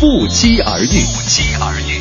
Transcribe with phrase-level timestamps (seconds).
[0.00, 0.86] 不期而遇。
[0.86, 2.00] 不期而遇。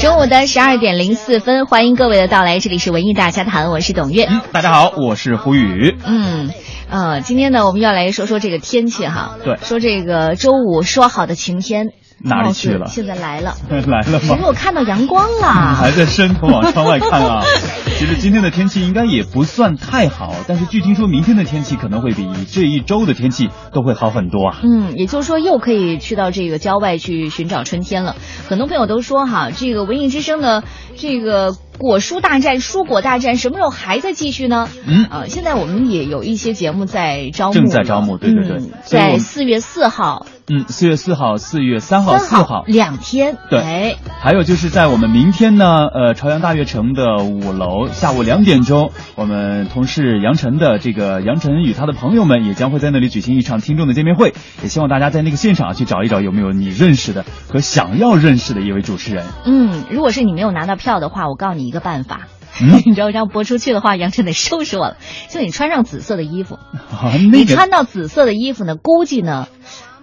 [0.00, 4.24] 中午的十二点零四分，欢迎各位的到来，这里是文艺大家谈，我是董月。
[4.24, 5.94] 嗯，大家好，我是胡宇。
[6.02, 6.50] 嗯，
[6.88, 9.36] 呃，今天呢，我们要来说说这个天气哈。
[9.44, 11.88] 对说这个周五说好的晴天
[12.24, 14.36] 哪里去了现在来了， 来了吗？
[14.36, 14.44] 因为？
[14.44, 15.48] 我看到阳光了。
[15.74, 17.42] 还在伸头往窗外看啊。
[17.98, 24.58] 其实今天的天气应该也不算太好，但是据听说明天的天气可能会比这一周的天气都会好很多啊。
[24.62, 28.16] 嗯，也就是说又可以去到这个郊外去寻找春天了。
[28.48, 30.64] 很多朋友都说哈，这个文艺之声的
[30.96, 34.68] 这个果蔬大战、蔬果大战什么时候还在继续呢？
[34.84, 59.24] 嗯呃，现在我们也有一些节目在招募，正在招募对对对在四月四号、嗯，四月四号、四月三号、四号，两天，对哎，还有就是在我们明天呢，呃，朝阳大悦城的五楼，下午两点钟，我们同事杨晨的这个杨晨与他的朋友们也将会在那里举行一场听众的见面会，也希望大家在那个现场去找一找有没有你认识的和想要认识的一位主持人。
[59.44, 62.22] 嗯，如果是你没有拿到票的话，我告诉你一个办法。
[62.60, 64.98] 嗯 你知道这样播出去的话，杨晨得收拾我了。
[65.30, 69.48] 就你穿上紫色的衣服，啊，那个你穿到紫色的衣服呢，估计呢，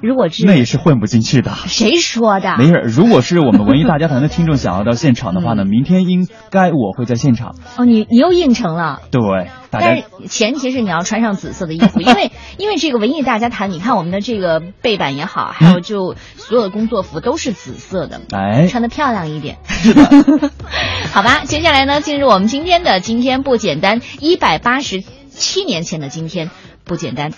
[0.02, 1.52] 如果是那也是混不进去的。
[1.67, 2.55] 谁说的？
[2.58, 7.55] 没事，如果是我们文艺大家谈的听众想要到现场的话呢，明天应该我会在现场。
[7.78, 9.02] 哦，你你又应承了。
[9.11, 9.22] 对，
[9.70, 19.58] 大但是前提是你要穿上紫色的衣服，因为 因为这个文艺大家谈，你看我们的这个背板也好，还有就所有的工作服都是紫色的，哎，穿的漂亮一点。
[21.11, 26.49] 好吧，接下来呢，进入我们今天的今天不简单，一百八十七年前的今天
[26.86, 27.32] 不简单。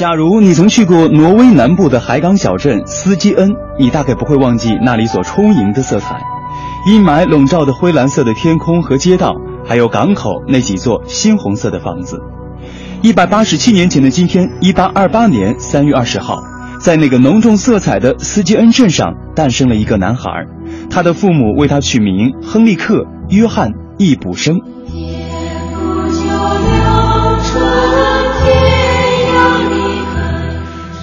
[0.00, 6.18] 假如你曾去过挪威南部的海港小镇斯基恩，你大概不会忘记那里所充盈的色彩：
[6.88, 12.18] 阴霾笼罩的灰蓝色的天空和街道，还有港口那几座鲜红色的房子。
[13.02, 16.42] 一百八十七年前的今天，一八二八年三月二十号，
[16.80, 20.30] 在那个浓重色彩的斯基恩镇上，诞生了一个男孩，
[20.88, 23.68] 他的父母为他取名亨利克·约翰·
[23.98, 24.60] 易卜生。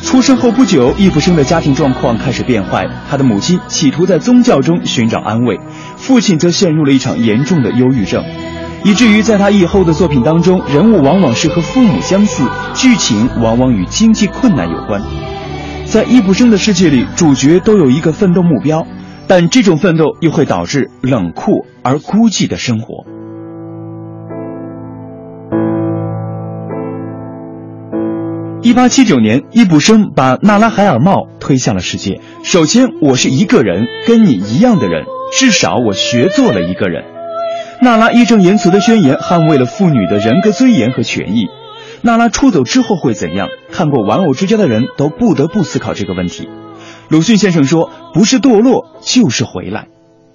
[0.08, 2.88] 出生后不久，易卜生的家庭状况开始变坏。
[3.10, 5.60] 他的母亲企图在宗教中寻找安慰，
[5.98, 8.24] 父亲则陷入了一场严重的忧郁症，
[8.86, 15.02] 以至于在他以后的作品当中，人物往往是和父母相似，剧情往往与经济困难有关。
[15.86, 18.88] 在易卜生的世界里，主角都有一个奋斗目标，
[19.28, 23.06] 但这种奋斗又会导致冷酷而孤寂的生活。
[28.64, 32.22] 一八七九年，易卜生把《纳拉海尔帽》推向了世界。
[32.44, 35.06] 首先，我是一个人，跟你一样的人，
[35.38, 37.06] 至少我学做了一个人。
[37.82, 41.46] 娜拉义正言辞的宣言捍卫了妇女的人格尊严和权益。
[42.02, 43.48] 娜拉出走之后会怎样？
[43.72, 46.50] 看过《玩偶之家》的人都不得不思考这个问题。
[47.10, 49.88] 鲁迅先生说：“不是堕落，就是回来。”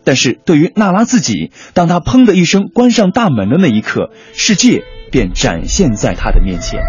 [0.05, 6.81] 但是对于娜拉自己，当她砰的一声关上大门的那一刻，世界便展现在她的面前。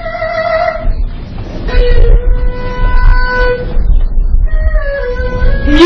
[5.66, 5.80] 你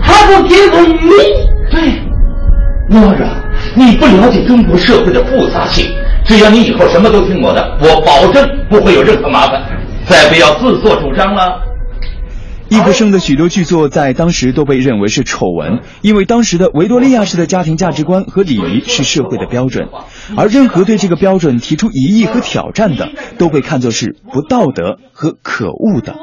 [0.00, 1.08] 还不给我你？
[1.70, 1.76] 对，
[2.88, 3.26] 诺若，
[3.74, 5.90] 你不了解中国社会的复杂性。
[6.24, 9.62] 只要你以后什么都听我的，我保证不会有任何麻烦。
[10.06, 11.71] 再不要自作主张了。
[12.72, 19.88] 易卜生的许多剧作在当时都被认为是丑闻，因为当时的维多利亚式的家庭价值观和礼仪是社会的标准，
[20.38, 26.14] 而任何对这个标准提出疑义和挑战的，都被看作是不道德和可恶的。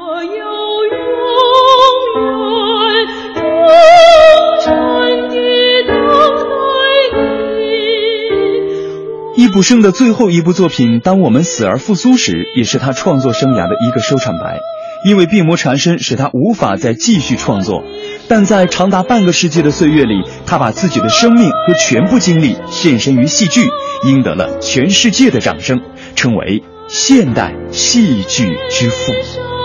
[9.36, 14.58] 易卜生的最后一部作品《当我们死而复苏时》，也是他创作生涯的一个收场白。
[15.04, 17.82] 因为病魔缠身，使他无法再继续创作。
[18.28, 23.62] 但在长达半个世纪的岁月里，他把自己的生命和全部精力献身于戏剧，
[24.04, 25.80] 赢得了全世界的掌声，
[26.14, 29.59] 称为现代戏剧之父。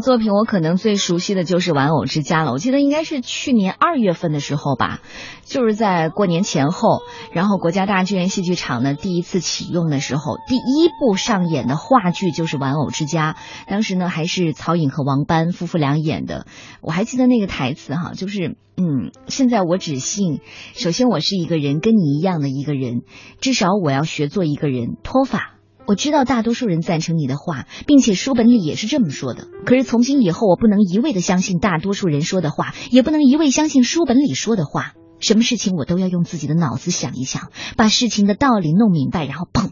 [0.00, 2.52] 作品，我可能最熟悉的就是《玩偶之家》了。
[2.52, 5.00] 我记得应该是去年二月份的时候吧，
[5.44, 7.00] 就是在过年前后，
[7.32, 13.36] 然后国家大剧院戏剧场呢第一次启用的时候，第一部上演的话剧就是《玩偶之家》。
[13.70, 16.46] 当时呢还是曹颖和王斑夫妇俩演的。
[16.80, 20.40] 我还记得那个台词哈，就是嗯，现在我只信，
[20.74, 23.02] 首先我是一个人，跟你一样的一个人，
[23.40, 25.57] 至少我要学做一个人，脱发。
[25.88, 29.48] 我知道大多数人赞成你的话，并且书本里也是这么说的。
[29.64, 34.92] 可是从今以后，我不能一味的相信大多数人说的话，也不能一味相信书本里说的话。
[35.18, 39.70] 什么事情我都要用自己的脑子想一想，把事情的道理弄明白，然后砰，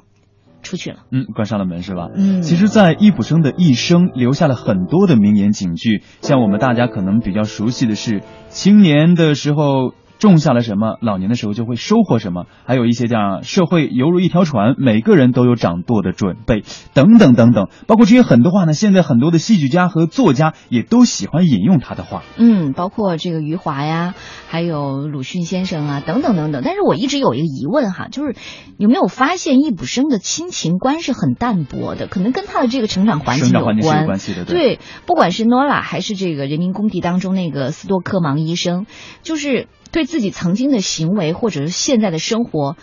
[0.63, 1.01] 出去了。
[1.13, 2.09] 嗯，关上了门是吧？
[2.17, 9.93] 嗯其实，在易卜生的一生留下了很多的名言警句，像我们大家可能比较熟悉的是，青年的时候。
[10.19, 12.47] 种下了什么，老年的时候就会收获什么。
[12.65, 16.63] 还有一些像社会犹如一条船，每个人都有掌舵的准备，
[16.95, 17.69] 等等等等。
[17.87, 22.23] 包括这些很多话呢，现在很多的戏剧家和作家也都喜欢引用他的话。
[22.37, 24.15] 嗯，包括这个余华呀，
[24.49, 26.63] 还有鲁迅先生啊，等等等等。
[26.65, 28.35] 但是我一直有一个疑问哈，就是
[28.79, 32.07] 有没有发现易卜生的亲情观是很淡薄的？
[32.07, 34.01] 可能跟他的这个成长环境有生长环境是关。
[34.01, 38.87] 有关系的，对，不管是诺拉还是这个人民公敌当中那个斯多克芒医生，
[39.23, 42.77] 就是对自己曾经的行为或者是现在的生活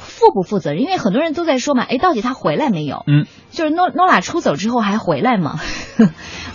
[0.00, 0.82] 负不负责任？
[0.82, 3.04] 因为很多人都在说嘛，哎，到底他回来没有？
[3.06, 5.58] 嗯，就是诺诺拉出走之后还回来吗？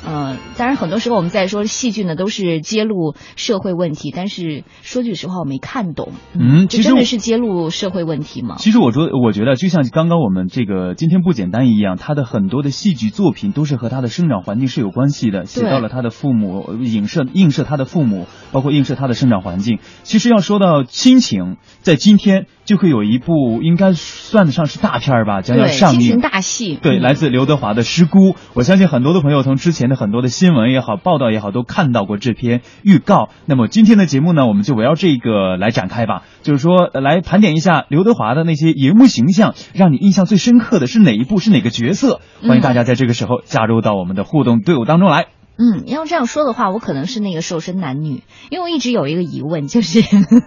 [0.06, 6.12] 呃， 当然很多时候我们在说戏剧呢，都是揭露社会问题，但是说句实话，我没看懂。
[6.34, 8.56] 嗯，其实真的是揭露社会问题吗？
[8.60, 19.80] 其实我说，我觉得就像刚刚我们这个今天不简单一样，他的很多的戏剧作品都是和他的生长环境是有关系的，写到了他的父母，影射映射他的父母，包括映射他的生长环境。
[20.04, 26.22] 其实要说到亲情，在今天就会有一部应该算得上是大片儿吧，将要，上映。
[26.22, 26.80] 大戏。
[26.82, 33.28] 对，嗯来自刘德华的《师姑》，我相信很多的朋友从之前的很多的新闻也好、报道也好，都看到过这篇预告。
[33.46, 42.22] 那么今天的节目呢，我们就围绕这个来展开吧，就是说呃来盘点一下刘德华的那些荧幕形象，让你印象最深刻的是哪一部，是哪个角色？
[42.48, 45.24] 欢迎大家在这个时候加入到我们的互动队伍当中来。
[45.24, 45.41] 嗯，
[45.86, 50.02] 要这样说的话，我可能是那个瘦身男女，因为我一直有一个疑问，就是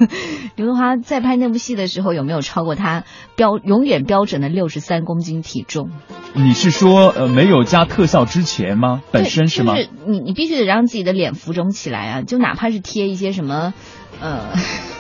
[0.56, 3.04] 刘德华在拍那部戏的时候有没有超过他
[3.36, 5.90] 标永远标准的六十三公斤体重？
[6.34, 9.02] 你是说呃没有加特效之前吗？
[9.12, 9.74] 本身是吗？
[9.76, 13.72] 就是你你必须得让自己的脸浮肿起来啊，就哪怕是贴一些什么，
[14.20, 14.52] 呃，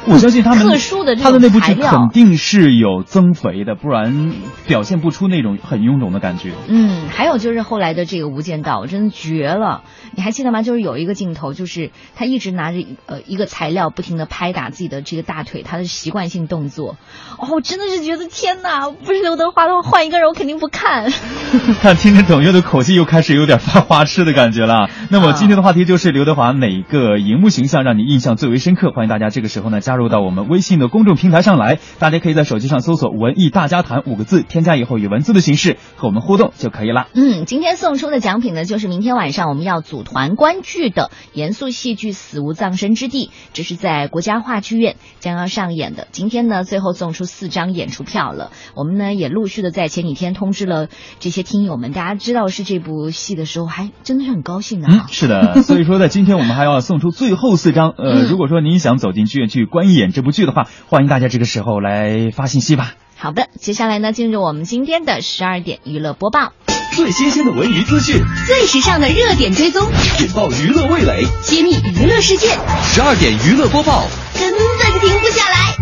[0.06, 4.32] 我相信他们特殊的他的那部剧肯定是有增肥的，不然
[4.66, 6.52] 表现不出那种很臃肿的感觉。
[6.68, 9.82] 嗯，还有就是后来的这个《无间道》真的绝了，
[10.14, 10.62] 你还记得吗？
[10.62, 16.96] 就是有一个镜头，就是他一直拿着呃一个材料，不停的拍打自己的这个大腿，他的习惯性动作。
[17.38, 21.10] 哦，我真的是觉得天哪，不是刘德华的话，换一个人我肯定不看。
[21.80, 24.90] 看听着董月的口气，又开始有点发花痴的感觉了。
[25.10, 28.90] 那么今天的话题就是刘德华哪个荧幕形象让你印象最为深刻？
[28.90, 37.08] 欢迎大家这个时候呢加入到我们微信的公众平台上来，大家可以在手机上搜索“文艺大家谈”五个字，添加以后以文字的形式和我们互动就可以了。
[37.14, 46.08] 嗯，今天送出的奖品呢，就是明天晚上我们要组团观剧的严肃戏剧《死无葬身之地》，这是在国家话剧院将要上演的。
[46.12, 48.50] 今天呢，最后送出四张演出票了。
[48.74, 50.88] 我们呢也陆续的在前几天通知了
[51.20, 54.88] 这些听友们，大家知道是这部戏的时候，还真的是很高兴的。
[55.10, 57.90] 是的，所以说在今天我们还要送出最后四张。
[57.90, 62.94] 呃，嗯如果说您想走进剧院去观演这部剧的话，欢迎大家这个时候来发信息吧。
[63.16, 66.52] 好的，接下来呢，进入我们今天的十二点娱乐播报，
[66.94, 69.88] 最新鲜的文娱资讯，最时尚的热点追踪，
[70.20, 71.24] 引爆娱乐味蕾。
[71.42, 72.48] 揭秘娱乐世界，
[72.82, 74.06] 十二点娱乐播报，
[74.38, 75.74] 根本停不下来。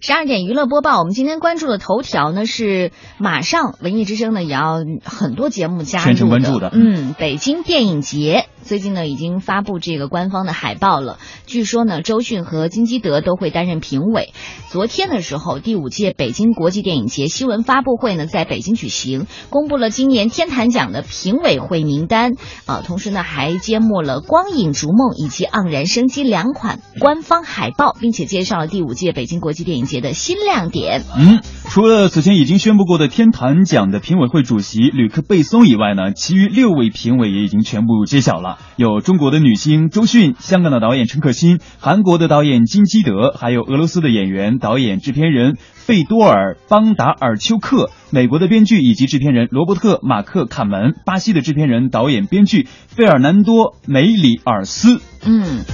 [0.00, 14.32] 十二点娱乐播报，我们今天关注的头条呢是马上文艺之声呢也要很多节目加入全程关注的嗯，北京电影节最近呢已经发布这个官方的海报了，据说呢周迅和金基德都会担任评委。
[14.70, 22.32] 昨天的时候，第五届北京国际电影节新闻发布会呢在北京举行，公布了今年天坛奖的评委会名单
[22.66, 31.02] 啊，同时呢还揭幕了《光影逐梦》以及《盎然生机》两款官方海报，并且介绍了第五届北京国际电影节的新亮点。
[31.16, 55.00] 嗯，除了此前已经宣布过的天坛奖的评委会主席吕克贝松以外呢，其余六位评委也已经全部揭晓了，有中国的女星周迅、香港的导演陈可辛、韩国的导演金基德，还有俄罗斯的演员、导演、制片人费多尔·邦达尔丘克，美国的编剧以及制片人罗伯特·马克·卡门，巴西的制片人、导演、编剧费尔南多·梅里尔斯。
[55.26, 55.64] 嗯，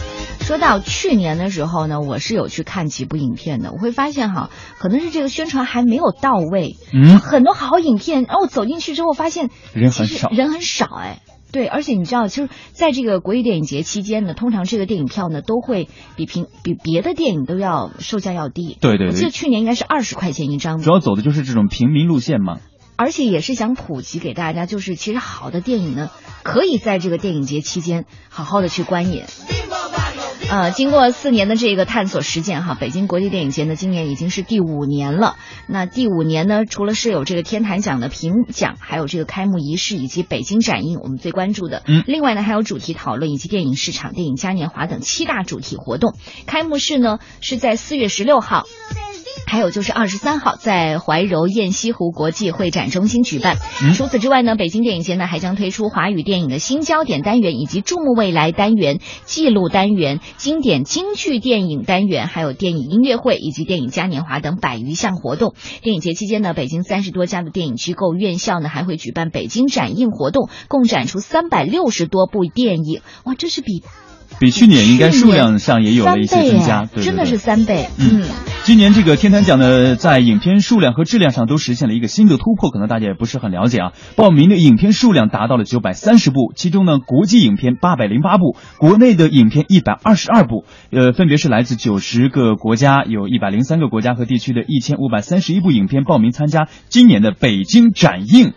[0.41, 11.19] 说到去年的时候呢，我是有去看几部影片的，我会发现哈，可能是这个宣传还没有到位，嗯，很多好影片，然后我走进去之后发现人很少人很少哎。
[11.52, 18.76] 对，而且你知道，就是在这个国际电影节期间呢，通常这个电影票呢都会比平比别的电影都要售价要低。
[18.80, 22.59] 对对对我记得去年应该是二十块钱一张主要走的就是这种平民路线嘛。
[22.97, 26.11] 而且也是想普及给大家，就是其实好的电影呢，
[26.42, 29.25] 可以在这个电影节期间好好的去观影。
[30.50, 35.37] 呃，经过四年的这个探索实践哈，北京国际电影节呢，今年已经是第五年了。
[35.71, 41.83] 那第五年呢，除了是有这个天坛奖的评奖，还有这个开幕仪式以及北京展映，我们最关注的。
[41.87, 46.15] 嗯，另外呢，还有主题讨论以及电影市场、电影嘉年华等七大主题活动。
[46.47, 48.65] 开幕式呢是在四月十六号。
[49.47, 53.57] 还有就是二十三号在怀柔雁西湖国际会展中心举办。
[53.83, 65.55] 嗯除此之外呢，北京电影节呢还将推出华语电影的新焦点单元，以及注目未来单元、记录单元、经典京剧电影单元，还有电影音乐会以及电影嘉年华等百余项活动。
[65.83, 73.03] 电影节期间呢，北京三十多家的电影机构、院校呢还会举办北京展映活动，共展出三百六十多部电影。
[73.25, 73.83] 哇，这是比
[74.40, 77.90] 比去年应该数量上也有了一些增加，对真的是三倍。
[77.99, 78.25] 嗯，
[78.64, 83.92] 今年这个天坛奖呢，在影片数量和质量上都实现了一个新的突破，可能大家也不是很了解啊。
[84.16, 98.54] 报名的影片数量达到了九百三十部，其中呢，国际影片八百零八部，国内的影片一百二十二部，呃，分别是来自九十个国家，有一百零三个国家和地区的一千五百三十一部影片报名参加今年的北京展映。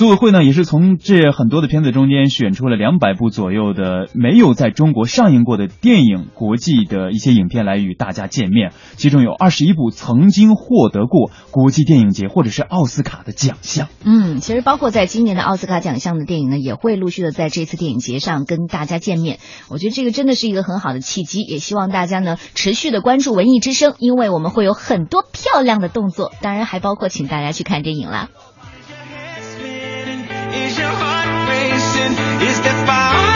[0.00, 8.72] 组委会呢，也是从这很多的片子中间选出了两百部左右的没有在中国上映过的电影，国际的一些影片来与大家见面。
[8.96, 13.88] 其中有二十一部曾经获得过国际电影节或者是奥斯卡的奖项。
[14.02, 19.38] 嗯，其实包括在今年的奥斯卡奖项的电影呢，也会陆续的在这次电影节上跟大家见面。
[19.68, 28.30] 我觉得这个真的是一个很好的契机，也希望大家呢持续的关注文艺之声，因为我们会有很多漂亮的动作，当然还包括请大家去看电影啦。
[30.52, 32.12] Is your heart racing?
[32.48, 33.29] Is there fire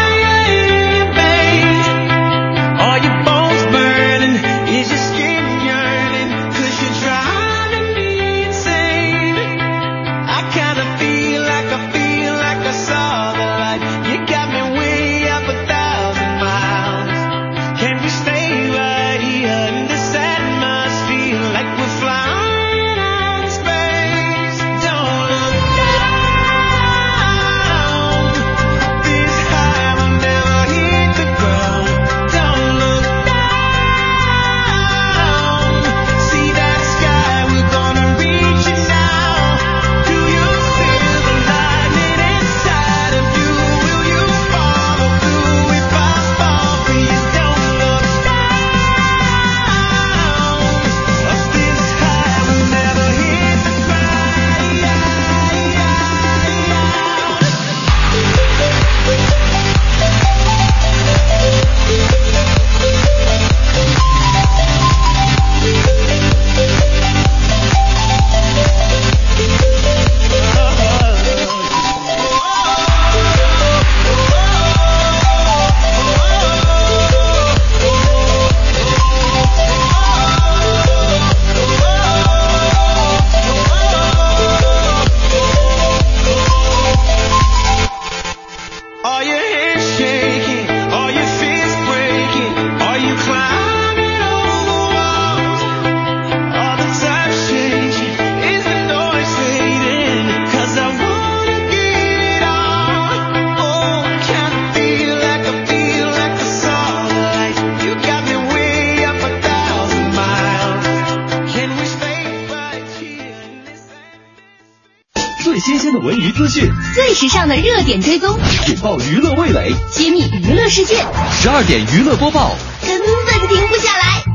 [116.95, 122.55] 最时尚的热点追踪，引爆娱乐味蕾，揭秘娱乐世界，十二点娱乐播报。
[122.87, 124.34] 根本停不下来。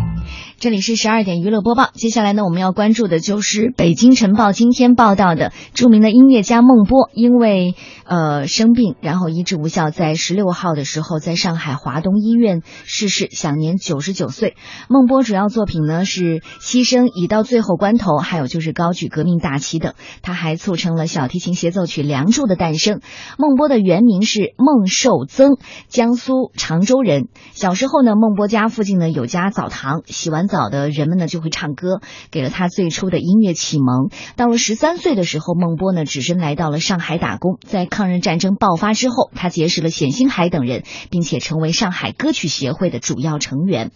[0.60, 14.58] 这里是十二点娱乐播报，接下来呢，我们要关注的就是北京晨报今天报道的著名的音乐家孟波，因为呃生病，然后医治无效，在十六号的时候在上海华东医院逝世，享年九十九岁。
[14.90, 19.94] 孟波主要作品呢是《牺牲已到最后关头》，还有就是高举革命大旗等。
[20.22, 23.00] 他还促成了小提琴协奏曲《梁祝》的诞生。
[23.38, 25.56] 孟波的原名是孟寿增，
[25.88, 27.30] 江苏常州人。
[27.54, 32.02] 小时候呢，孟波家附近呢有家澡堂，洗完早的人们呢就会唱歌，
[32.32, 34.10] 给了他最初的音乐启蒙。
[34.36, 37.58] 到了十三岁的时候，孟波呢只身来到了上海打工。
[37.66, 43.92] 在抗日战争爆发之后，他结识了冼星海等人，并且成为上海歌曲协会的主要成员。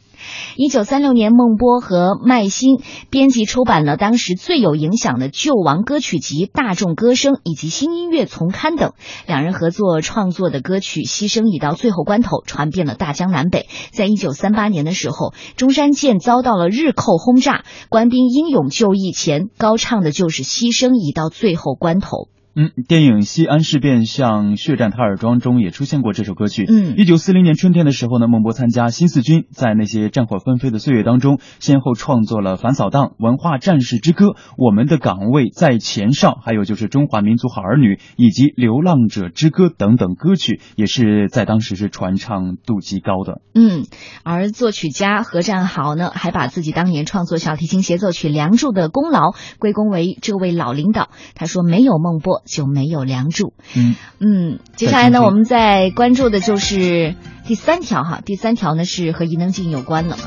[0.55, 8.93] 一九三六年，孟波和麦新编辑出版了当时最有影响的救亡歌曲集《大众歌声》以及新音乐丛刊等。
[9.27, 13.67] 两人合作创作的歌曲《牺牲已到最后关头》传遍了大江南北。
[13.91, 22.17] 在一九三八年的时候，中山舰遭到了日寇轰炸，官兵英勇就义前高唱的就是《牺牲已到最后关头》。
[22.55, 26.65] 嗯，电影《西安事变向血战塔尔庄》中也出现过这首歌曲。
[26.69, 43.41] 嗯一九四零年春天的时候呢，孟波参加新四军，在那些战火纷飞的岁月当中，先后创作了《反扫荡》《文化战士之歌》《我们的岗位在前哨》，还有就是《中华民族好儿女》以及《流浪者之歌》等等歌曲，也是在当时是传唱度极高的。
[43.55, 43.85] 嗯，
[44.21, 51.09] 而作曲家何占豪呢，还把自己当年创作小提琴协奏曲《梁祝》的功劳归功为这位老领导。
[51.33, 60.17] 他说：“没有孟波，就没有梁祝。”嗯嗯，接下来呢，我们再关注的就是第三条哈，第三条呢是和伊能静有关了。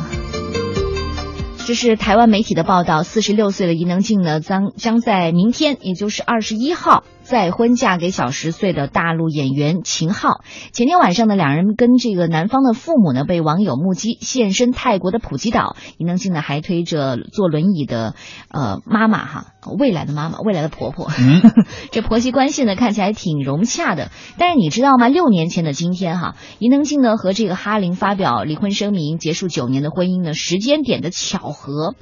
[1.67, 10.43] 这是台湾媒体的报道，四十六岁的伊能静呢，将将在明天，也就是二十一号再婚嫁给小十岁的大陆演员秦昊。
[10.71, 18.15] 前天晚上呢，两人跟这个男方的父母呢被网友目击现身泰国的普吉岛，伊能静呢还推着坐轮椅的
[18.49, 21.11] 呃妈妈哈，未来的妈妈，未来的婆婆。
[21.19, 21.43] 嗯，
[21.91, 25.09] 这婆媳关系呢看起来挺融洽的，但是你知道吗？
[25.09, 31.97] 六年前的今天哈，伊能静呢和这个哈林发表离婚声明，结束九年的婚姻呢，时间点的巧合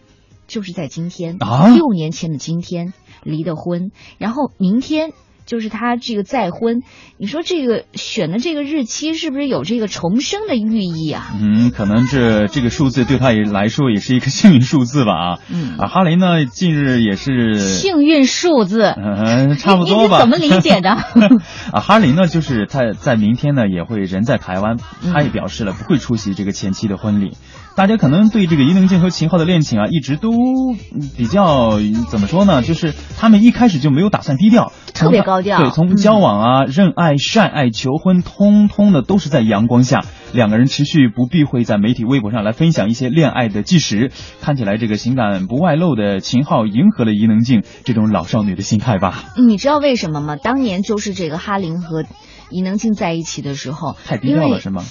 [0.46, 2.92] 就是在今天啊六年前的今天
[3.24, 5.10] 离的婚，然后明天。
[5.46, 6.82] 就是他这个再婚，
[7.18, 11.34] 你说这个选的这个日期是不是有这个重生的寓意啊？
[11.38, 15.38] 嗯，可能这这个数字对他也来说也是一个幸运数字吧啊。
[15.52, 20.16] 嗯啊，哈林呢近日也是幸运数字，嗯， 差不多吧。
[20.16, 20.92] 你怎么理解的？
[21.72, 27.36] 啊，哈林呢，就是他在明天呢也会人在台湾，嗯他也表示了不会出席这个前妻的婚礼。
[27.76, 32.62] 大家可能对这个伊能静和秦昊的恋情啊，一直都嗯比较怎么说呢？
[32.62, 40.04] 就是他们一开始就没有打算低调，特别高调对，从交往啊、认爱、善爱、求婚，通通的都是在阳光下。
[40.32, 44.10] 两个人持续不避讳在媒体微博上来分享一些恋爱的纪实，
[44.40, 49.24] 看起来这个情感不外露的秦昊迎合了伊能静这种老少女的心态吧？
[49.36, 50.36] 嗯你知道为什么吗？
[50.36, 52.04] 当年就是这个哈林和
[52.50, 54.84] 伊能静在一起的时候，太低调了是吗？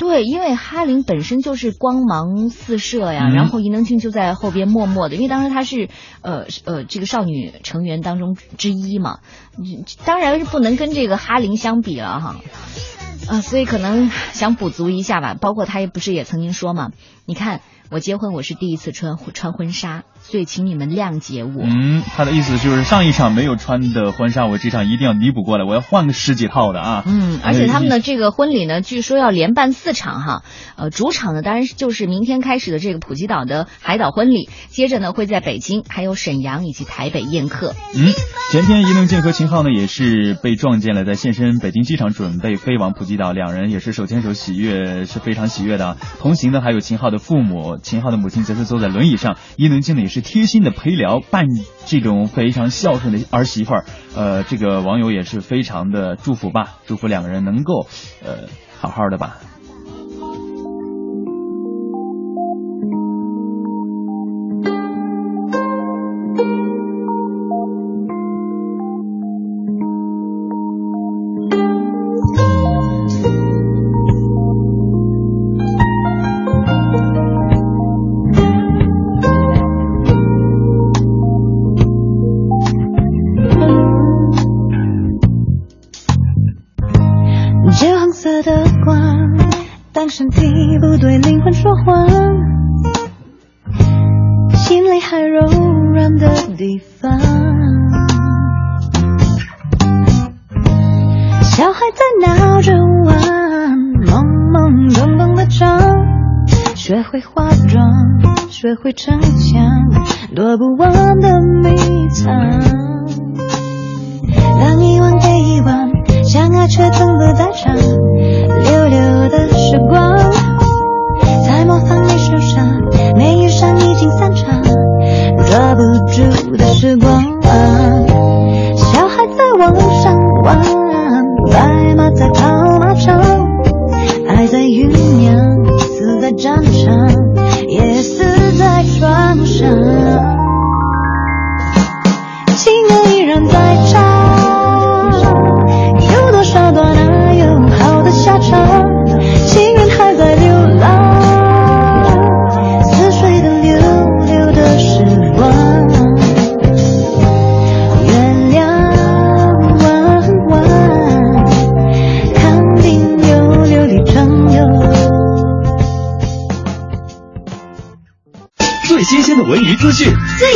[0.00, 5.90] 对，因为哈林本身就是光芒四射呀，嗯然后伊能静就在后边默默的，因为当时她是
[6.22, 9.18] 呃呃这个少女成员当中之一嘛，
[9.58, 12.36] 嗯当然是不能跟这个哈林相比了哈。
[13.28, 15.34] 啊，所以可能想补足一下吧。
[15.38, 16.92] 包括他也不是也曾经说嘛，
[17.26, 17.60] 你看
[17.90, 21.62] 我结婚我是第一次穿穿婚纱，所以请你们谅解我。
[21.64, 27.02] 嗯，他的意思就是上一场没有穿的婚纱，我这场一定要弥补过来，我要换个十几套的啊。
[27.04, 30.42] 嗯，而且他们的这个婚礼呢，据说要连办四场哈。
[30.76, 37.74] 呃，主场呢，当然是就是明天开始的这个普吉岛的海岛婚礼，接着呢会在北京、还有沈阳以及台北宴客。
[37.96, 38.12] 嗯，
[38.52, 45.96] 前天伊能静和秦昊呢也是被撞见了，在现身北京机场，准备飞往普吉岛，两人也是手牵手喜悦，是非常喜悦的啊。
[46.20, 51.46] 同行的还有秦昊的父母，秦昊的母亲则是坐在轮椅上，伊能静呢也是贴心的陪聊，扮
[51.86, 53.84] 这种非常孝顺的儿媳妇儿。
[54.14, 57.86] 呃，这个网友也是非常的祝福吧，祝福两个人能够
[58.22, 59.38] 呃好好的吧。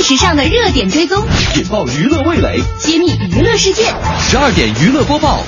[0.05, 3.87] 时尚的热点追踪，引爆娱乐味蕾，揭秘娱乐事件，
[4.21, 5.43] 十二点娱乐播报。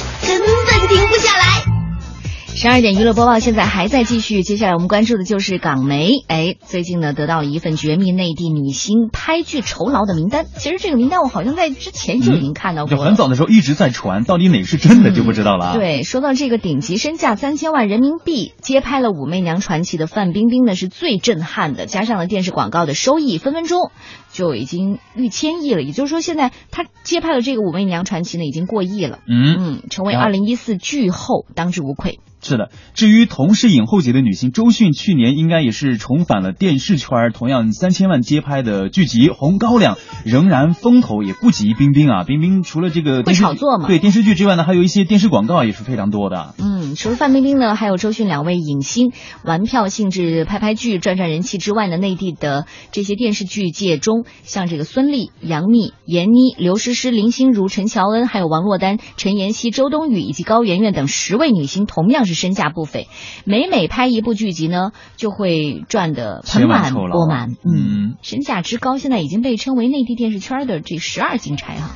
[2.66, 6.14] 十二点娱乐播报现在还在继续，接下来我们关注的就是港媒。
[6.26, 10.46] 哎，最近呢得到了一份绝密内地女星拍剧酬劳的名单。
[10.56, 15.72] 其实这个名单我好像在之前就已经看到过就很早的时候一直在传，到底哪个是真的就不知道了啊。
[15.74, 23.92] 对，说到这个顶级身价三千万人民币接拍了《武媚娘传奇》的范冰冰呢，是最震撼的，加上了电视广告的收益，分分钟
[24.32, 25.82] 就已经逾千亿了。
[25.82, 29.20] 也就是说，现在她接拍了这个《武媚娘传奇》呢，已经过亿了。
[29.28, 32.18] 嗯嗯，成为二零一四剧后，当之无愧。
[32.42, 39.94] 是的，至于同是影后级的女星周迅，去年应该也是重返了电视圈，同样三千万接拍的剧集《红高粱》，
[40.24, 42.24] 仍然风头也不及冰冰啊。
[42.24, 46.54] 冰冰除了这个会炒作嘛对电视剧之外呢，还有一些电视广告也是非常多的。
[46.58, 49.12] 嗯，除了范冰冰呢，还有周迅两位影星
[49.44, 63.08] 玩票性质拍拍剧赚赚人气之外呢，内地的这些电视剧界中，像这个孙俪、杨幂、闫妮、刘诗诗、林心如、陈乔恩，还有王珞丹、陈妍希、周冬雨以及高圆圆等十位女星，同样是身价不菲。
[63.44, 67.56] 每每拍一部剧集呢，就会赚得盆满钵满。
[67.64, 71.90] 嗯，身价之高，现在已经被称为内地电视圈的这十二金钗哈。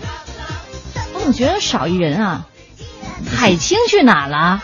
[1.15, 2.47] 我怎么觉得少一人啊？
[3.31, 4.61] 海清去哪了？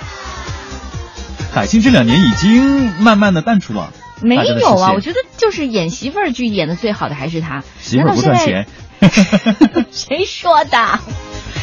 [1.52, 3.92] 海清这两年已经慢慢的淡出了。
[4.22, 7.62] 没有啊，我觉得就是演媳妇儿剧演的最好的还是她。
[7.78, 8.66] 媳妇儿不赚钱。
[9.92, 11.00] 谁说的？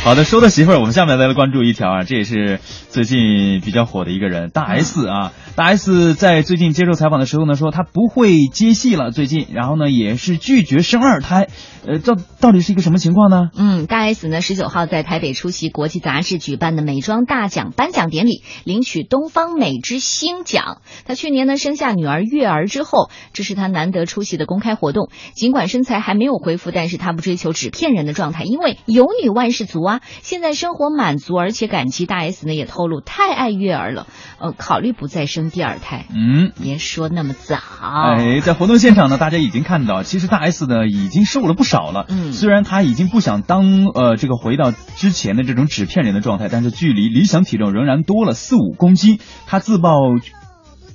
[0.03, 5.31] 好的，说到媳妇儿，我们下面再来关注一条啊，这也是最近比较火的一个人，大 S 啊。
[5.55, 11.47] 大 S 在最近接受采访的时候呢，说她不会接戏了，最近，然后呢也是拒绝生二胎，
[11.87, 13.49] 呃，这到底是一个什么情况呢？
[13.55, 20.81] 嗯，大 S 呢，十九号在台北出席国际杂志举办的美妆大奖颁奖典礼，领取东方美之星奖。
[21.05, 25.09] 她去年呢生下女儿月儿之后，这是她难得出席的公开活动。
[25.35, 29.92] 尽管身材还没有恢复，但是她不追求纸片人的状态，因为有女万事足啊。
[30.21, 34.07] 现在生活满足而且感激，大 S 呢也透露太爱月儿了，
[34.39, 36.05] 呃，考虑不再生第二胎。
[36.09, 37.55] 嗯，别说那么早。
[37.55, 42.05] 哎，在活动现场呢，大家已经看到，其实大 S 呢已经瘦了不少了。
[42.09, 49.19] 嗯虽然她已经不想当呃这个回到之前的这种纸片人的状态，但是距离理想体重仍然多了四五公斤。
[49.45, 49.91] 她自曝。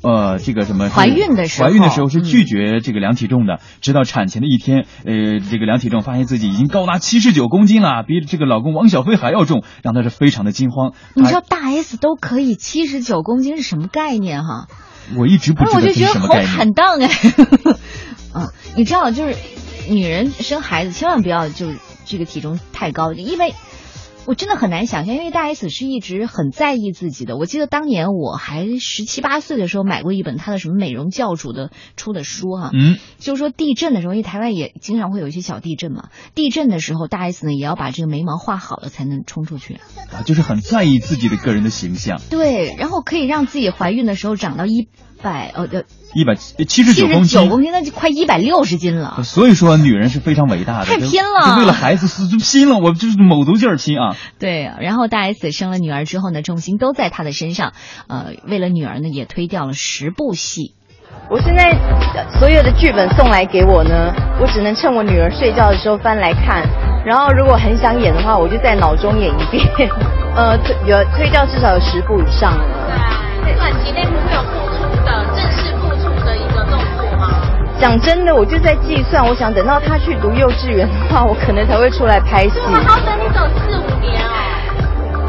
[0.03, 10.93] 呃，这个什么怀孕的时候怀孕的时候是嗯拒绝这个量体重的，直到产前的一天，呃，这个量体重发现自己已经高达七十九公斤了，比这个老公王小飞还要重，让她是非常的惊慌。
[11.15, 14.69] 你知道大 S 都可以七十九公斤是什么概念哈？
[15.17, 16.35] 我一直不知道这那我就觉得好。
[16.45, 17.09] 坦荡哎。
[18.35, 19.35] 啊，你知道，就是
[19.89, 23.55] 女人生孩子千万不要就是这个体重太高，因为
[24.29, 27.39] 我真的很难想象，因为大 S 是一直很在意自己的。
[27.39, 39.81] 我记得当年我还十七八岁的时候买过一本她的什么美容教主的出的书哈、嗯，就是说地震的时候，因为台湾也经常会有一些小地震嘛，地震的时候大 S 呢也要把这个眉毛画好了才能冲出去。
[40.13, 42.21] 啊，就是很在意自己的个人的形象。
[42.29, 44.89] 对，然后可以让自己怀孕的时候长到一
[45.23, 45.83] 百呃呃
[46.15, 49.23] 一百七十九公斤，九公斤，那就快一百六十斤了。
[49.23, 54.17] 所以说女人是非常伟大的，太拼了为了孩子是就拼了，我就是卯足劲儿拼啊。
[54.39, 57.73] 对，然后大 S 生了女儿之后呢，重心都在她的身上，
[58.09, 60.75] 呃，为了女儿呢，也推掉了十部戏。
[61.31, 61.71] 我现在
[62.15, 66.67] 呃所有的剧本送来给我呢，我只能趁我女儿睡觉的时候翻来看，
[67.05, 69.91] 然后如果很想演的话，我就在脑中演一遍。
[70.35, 72.65] 呃，推有推掉至少有十部以上了。
[73.45, 74.43] 对，短期内不会有
[75.05, 77.29] 的正式复出的一个动作吗？
[77.79, 82.59] 讲真的，我就在计算，我想等到他去读幼稚园的话，我可能才会出来拍戏。
[82.65, 84.33] 我们还要等你走四五年哦。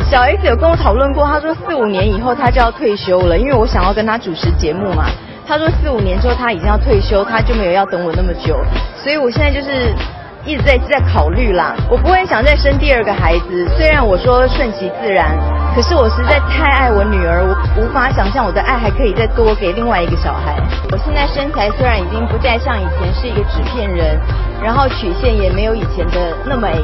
[0.10, 5.06] 小 S 有跟我讨论过，他说四五年以后他就要退休了，因为我想要跟他主持节目嘛。
[5.48, 8.60] 他说四五年之后他已经要退休，他就没有要等我那么久，
[8.96, 9.94] 所以我现在就是
[10.46, 11.76] 一直在在考虑啦。
[11.90, 15.38] 我不会想再生第二个孩子，虽然我说顺其自然，
[15.76, 20.56] 可是我实在太爱我女儿，我无法想象我的爱还可以再多给另外一个小孩。
[20.92, 24.20] 我现在身材虽然已经不再像以前是一个纸片人，
[24.64, 26.84] 然后曲线也没有以前的那么 S，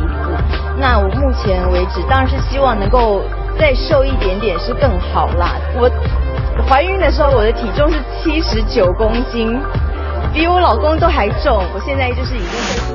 [0.77, 3.23] 那我目前为止当然是希望能够
[3.57, 5.55] 再瘦一点点是更好啦。
[5.75, 5.89] 我
[6.69, 9.59] 怀孕的时候我的体重是七十九公斤，
[10.33, 11.63] 比我老公都还重。
[11.73, 12.94] 我现在就是已经。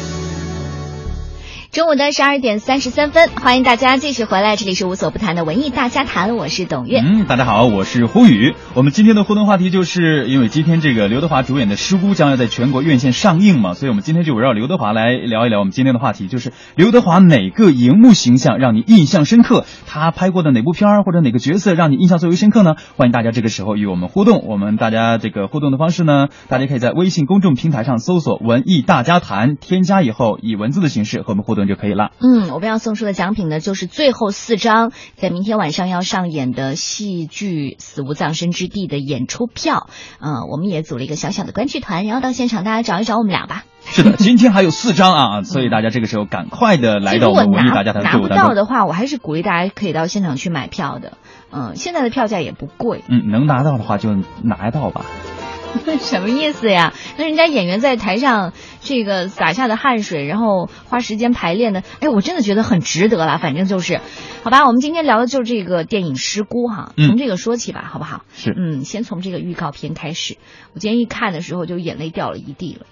[1.71, 6.99] 中午的十二点三十三分，欢迎大家继续回来，这里是无所不谈的文艺大家谈，我是董月。
[6.99, 8.53] 嗯，大家好，我是胡宇。
[8.73, 15.59] 我们今天的互动话题就是因为今天这个刘德华主演的《失孤》将要在全国院线上映嘛，所以我们今天就围绕刘德华来聊一聊。
[15.59, 19.63] 我们今天的话题就是刘德华哪个荧幕形象让你印象深刻？
[19.87, 22.75] 他拍过的哪部片儿或者哪个角色让你印象最为深刻呢？
[22.97, 24.43] 欢迎大家这个时候与我们互动。
[24.45, 32.11] 我们大家这个互动的方式呢，大家可以在微信公众平台上搜索“文艺大家谈”，添加以后以文字的形式和我们互动就可以了。
[32.19, 39.87] 嗯，我们要送出的奖品呢，就是最后四张在明天晚上要上演的戏剧《死无葬身之地》的演出票。
[40.19, 43.63] 嗯、我们也组了一个小小的观剧团，然后到现场大家找一找我们俩吧。
[43.83, 48.27] 是的，今天还有四张啊，所以大家这个时候赶快的来到我们文艺大家谈拿不。
[48.27, 51.13] 到的话，我还是鼓励大家可以到现场去买票的。
[51.51, 53.03] 嗯，现在的票价也不贵。
[53.09, 55.05] 嗯，能拿到的话就拿到吧。
[55.99, 56.93] 什么意思呀？
[57.17, 63.37] 那人家演员在台上这个洒下的汗水，然后花时间排练的，哎，我真的觉得很值得了。
[63.37, 63.99] 反正就是，
[64.43, 68.23] 好吧，我们今天聊的就是这个电影《失孤》哈，嗯从这个说起吧，好不好？
[68.35, 70.37] 是嗯，先从这个预告片开始。
[70.73, 72.85] 我今天一看的时候就眼泪掉了一地了。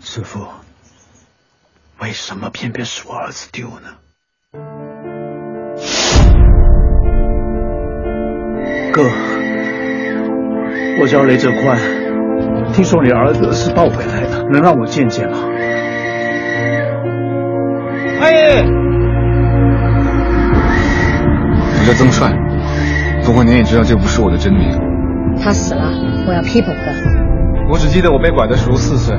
[0.00, 0.46] 师傅，
[1.98, 3.96] 为什么偏偏是我儿子丢呢？
[8.94, 9.02] 哥，
[11.00, 11.76] 我叫雷泽宽，
[12.72, 15.38] 听说你儿子是抱回来的，能让我见见吗？
[18.20, 18.62] 哎，
[21.80, 22.30] 我叫曾帅，
[23.24, 24.70] 不过您也知道这不是我的真名。
[25.42, 25.90] 他死了，
[26.28, 26.74] 我要批捕哥。
[27.68, 29.16] 我只记得我被拐的时候四岁，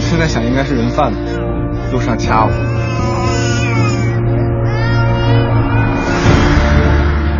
[0.00, 1.40] 现在想应该是人贩子，
[1.92, 2.50] 路上掐我。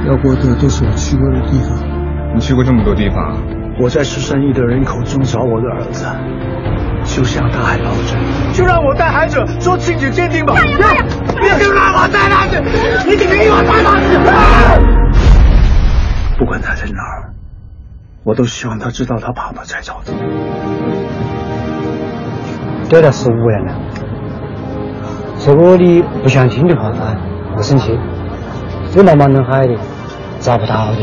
[0.07, 1.77] 要过的都是我去过的地方。
[2.35, 3.37] 你去过这么多地方，
[3.81, 6.07] 我在十三亿的人口中找我的儿子，
[7.05, 8.17] 就像大海捞针。
[8.53, 10.55] 就让我带孩子做亲子鉴定吧。
[10.55, 10.89] 不要，
[11.35, 12.61] 不要，就让我带他去，
[13.09, 14.07] 你给我带他去。
[16.39, 17.33] 不管他在哪儿，
[18.23, 20.13] 我都希望他知道他爸爸在找他。
[22.89, 23.75] 对了，是无人了。
[25.47, 27.17] 如果你不相信的话，啊，
[27.57, 27.99] 不生气。
[28.93, 29.77] 这茫茫人海里
[30.47, 31.01] 找不到的。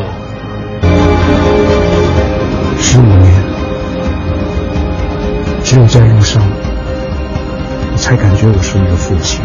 [2.80, 3.44] 十五年，
[5.66, 6.42] 只有在路上，
[7.92, 9.42] 我才感觉我是你的父亲。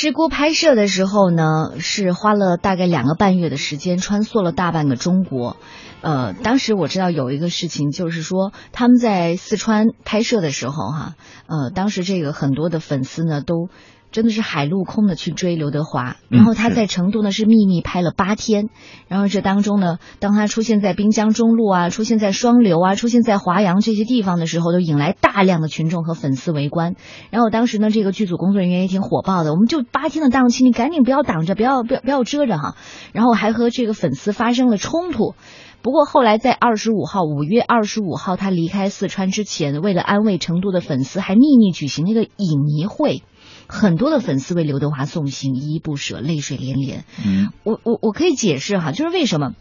[0.00, 5.56] 失孤拍摄的时候呢，是花了大概两个半月的时间，穿梭了大半个中国。
[6.02, 11.14] 呃，当时我知道有一个事情，就是说他们在四川拍摄的时候，哈，
[11.48, 13.70] 呃，当时这个很多的粉丝呢都。
[14.18, 18.68] 真的是海陆空的去追刘德华，然后他在成都呢是秘密拍了八天，
[19.06, 26.96] 然后这当中呢，当他出现在滨江中路啊，出现在双流啊，出现在华阳这些地方的时候，都引来大量的群众和粉丝围观。
[27.30, 32.74] 然后当时呢，这个剧组工作人员也挺火爆的，我们就八天的档期，你赶紧不要挡着，不要不要不要遮着哈，
[33.12, 35.36] 然后还和这个粉丝发生了冲突。
[35.80, 43.22] 不过后来在二十五号，五月二十五号，他离开四川之前，为了安慰成都的粉丝，还秘密举行那个影迷会。
[43.68, 47.04] 很多的粉丝为刘德华送行，依依不舍，泪水连连。
[47.24, 49.52] 嗯，我我我可以解释哈，就是为什么？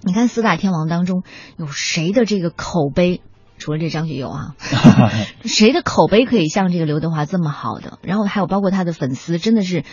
[0.00, 1.22] 你看四大天王当中
[1.56, 3.20] 有谁的这个口碑，
[3.58, 4.56] 除了这张学友啊，
[5.44, 7.98] 谁的口碑可以像这个刘德华这么好的？
[8.02, 9.84] 然后还有包括他的粉丝，真的是。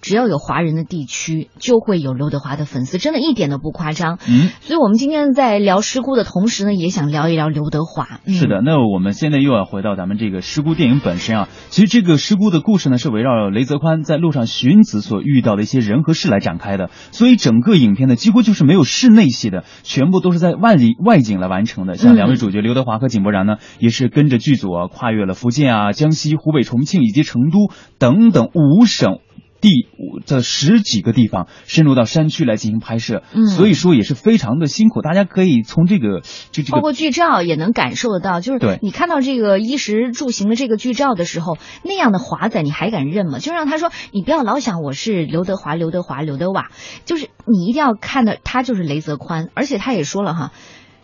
[0.00, 4.18] 只要有华人的地区，就会有刘德华的粉丝，真的一点都不夸张。
[4.28, 8.20] 嗯，所以我们今天在聊失孤的同时呢，也想聊一聊刘德华。
[8.26, 11.48] 嗯、是的，那我们现在又要回到咱们这个失孤电影本身啊。
[11.70, 16.90] 其实这个失孤的故事呢，是围绕雷泽宽在路上寻子所遇到的一些人和事来展开的。
[17.10, 21.96] 所以整个影片呢，几乎就是没有室内戏的，全部都是在外里外景来完成的。
[21.96, 29.18] 像两位主角刘德华和井柏然呢，也是跟着剧组啊，跨越了福建啊、江西、湖北、重庆以及成都等等五省。
[29.60, 35.00] 第五这十几个地方深入到山区来进行拍摄，嗯，所以说也是非常的辛苦。
[35.02, 36.20] 大家可以从这个
[36.52, 43.38] 这这个包括剧照也能感受得到，就是对你看到这个衣食住行的这个剧照的时候，那样的华仔你还敢认吗？
[43.38, 46.70] 就让他说你不要老想我是刘德华、刘德华、刘德瓦，
[47.04, 50.52] 就是你一定要看的他就是雷泽宽，而且他也说了哈，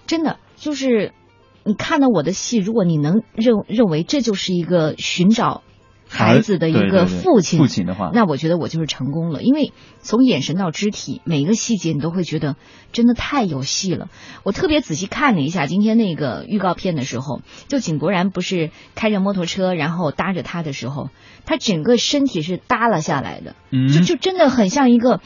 [0.07, 1.13] 真的就是
[1.65, 5.63] 你看到我的戏，如果你能认认为这就是一个寻找。
[6.13, 8.11] 孩子的一个父亲，父亲的话。
[8.13, 12.57] 那我觉得我就是成功了，因为从眼神到肢体，每一个细节你都会觉得
[12.93, 14.09] 真的太有戏了。
[14.45, 21.09] 我特别仔细看了一下今天那个预告片的时候，就井柏然不是开着摩托车，然后搭着他的时候，
[21.47, 23.89] 他整个身体是耷拉下来的，嗯。
[23.93, 25.21] 就就真的很像一个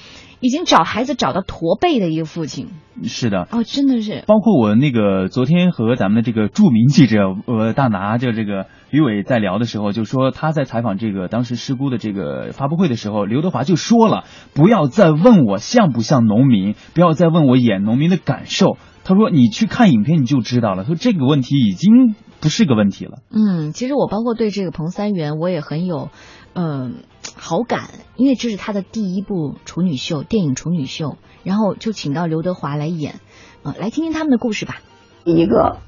[0.47, 2.69] 已经找孩子找到驼背的一个父亲。
[3.03, 3.49] 是的。
[3.51, 4.23] 哦，真的是。
[4.29, 14.23] 包括我那个昨天和咱们的这个著名记者呃大拿就这个吕伟在聊的时候，就说他在采访这个当时师姑的这个发布会的时候，刘德华就说了，
[14.55, 18.79] 不要再问我像不像农民，不要再问我演农民的感受。
[19.03, 23.18] 他说你去看影片你就知道了，说这个问题已经不是个问题了。
[23.31, 26.11] 嗯，其实我包括对这个彭三元，我也很有，
[26.55, 26.96] 嗯、
[27.37, 33.16] 好感，因为这是他的第一部处女秀，电影处女秀，然后就请到刘德华来演，
[33.62, 34.77] 呃，来听听他们的故事吧。
[35.25, 35.79] 一个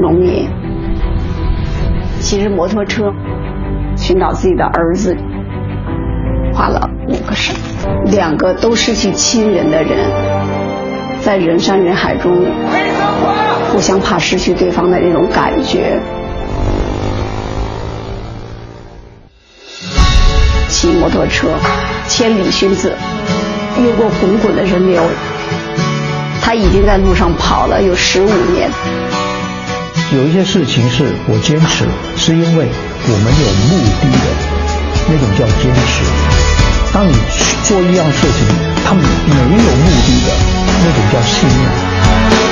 [0.00, 0.48] 农民
[2.20, 3.12] 骑着摩托车
[3.96, 5.16] 寻找自己的儿子，
[6.52, 7.56] 跨了五个省，
[8.04, 12.32] 两个都失去亲人的人，在人山人海中
[13.70, 16.00] 互相怕失去对方的那种感觉。
[20.68, 21.48] 骑摩托车
[22.06, 22.94] 千里寻子，
[23.80, 25.02] 越过滚滚的人流，
[26.42, 28.70] 他已经在路上跑了有十五年。
[30.14, 31.84] 有一些事情是我坚持，
[32.16, 32.68] 是因为
[33.08, 34.26] 我们有目的的，
[35.08, 36.04] 那种叫坚持。
[36.92, 38.46] 当你去做一样事情，
[38.84, 40.28] 他没有目的的，
[40.84, 42.45] 那种叫信念。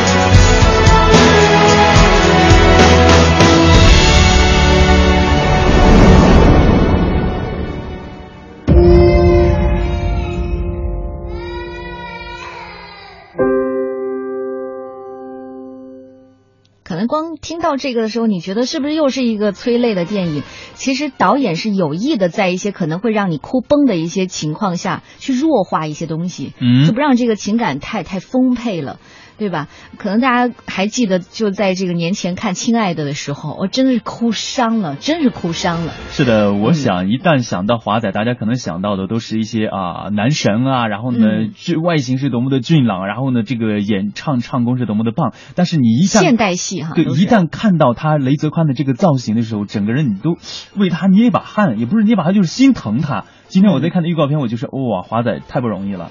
[17.07, 20.43] 光听到这个的时候，你觉得是不是又是一个催泪的电影？
[20.75, 28.99] 其实导演是有意的，在一些可能会让你哭崩的一些情况下去弱化一些东西，嗯就不让这个情感太太丰沛了。
[29.37, 29.69] 对吧？
[29.99, 35.93] 可能大家还记得，就在这个年前看《亲爱的》的时候，我真的是哭伤了，真是哭伤了。
[36.11, 45.33] 是的，我想一旦想到华仔，大家可能想到的都是一些啊男神啊，然后呢，嗯这外形是多么的俊朗，然后呢，这个演唱唱功是多么的棒。
[45.55, 50.37] 但是你一下现代戏哈对，一旦看到他雷泽宽的这个造型的时候，整个人你都
[50.77, 53.25] 为他捏一把汗，也不是捏把汗，就是心疼他。
[53.49, 56.11] 今天我在看的预告片，我就是哇，华仔太不容易了，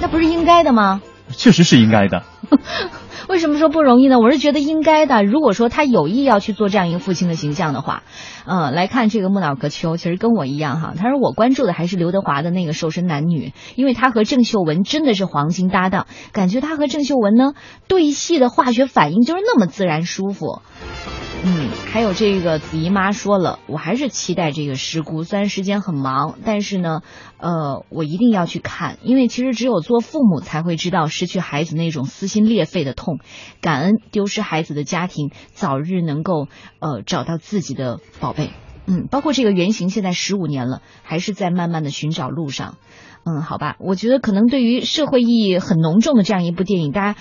[0.00, 1.00] 那不是应该的吗？
[1.32, 2.22] 确实是应该的。
[3.28, 4.18] 为什么说不容易呢？
[4.18, 5.24] 我是觉得应该的。
[5.24, 8.02] 如果说他有意要去做这样一个父亲的形象的话，
[8.44, 10.92] 呃，来看这个木脑壳秋，其实跟我一样哈。
[10.98, 17.52] 他说我关注的还是刘德华的那个瘦身男女，因为他和郑秀文真的是黄金搭档，感觉他和郑秀文呢
[17.88, 20.60] 对戏的化学反应就是那么自然舒服。
[21.44, 27.00] 嗯，还有这个子怡妈说了，我还是期待这个尸姑，虽然时间很忙，但是呢，
[27.36, 33.18] 呃，我一定要去看，因为其实只有做父母才会知道失去孩子那种撕心裂肺的痛，
[33.60, 36.46] 感恩丢失孩子的家庭早日能够
[36.78, 38.50] 呃找到自己的宝贝。
[38.86, 42.76] 嗯，包括这个原型现在十五年了，还是在慢慢的寻找路上。
[43.24, 47.20] 嗯，好吧，我觉得可能对于社会意义很浓重的这样一部电影，大家。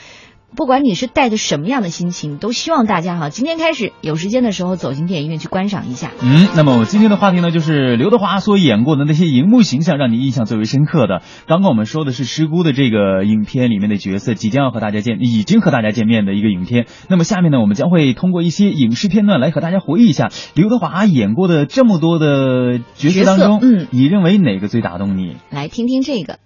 [0.53, 6.11] 不管你是带着什么样的心情，都希望大家哈，今天开始有时间的时候走进电影院去观赏一下。
[6.21, 11.21] 嗯，那么我今天的话题呢，就是刘德华所演过的那些荧幕形象，让你印象最为深刻的。
[11.47, 16.85] 刚刚我们说的是《师姑》的这个影片里面的角色，即将要和大家见，已经和大家见面的一个影片。
[17.07, 25.37] 那么下面呢，我们将会通过一些影视片段来和大家回忆一下刘德华演过的这么多的角色当中，嗯，你认为哪个最打动你？
[25.49, 26.39] 来听听这个。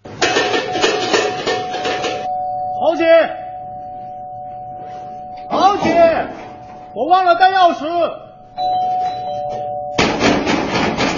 [2.87, 3.03] 豪姐，
[5.49, 6.27] 豪姐，
[6.93, 7.86] 我忘了带钥匙。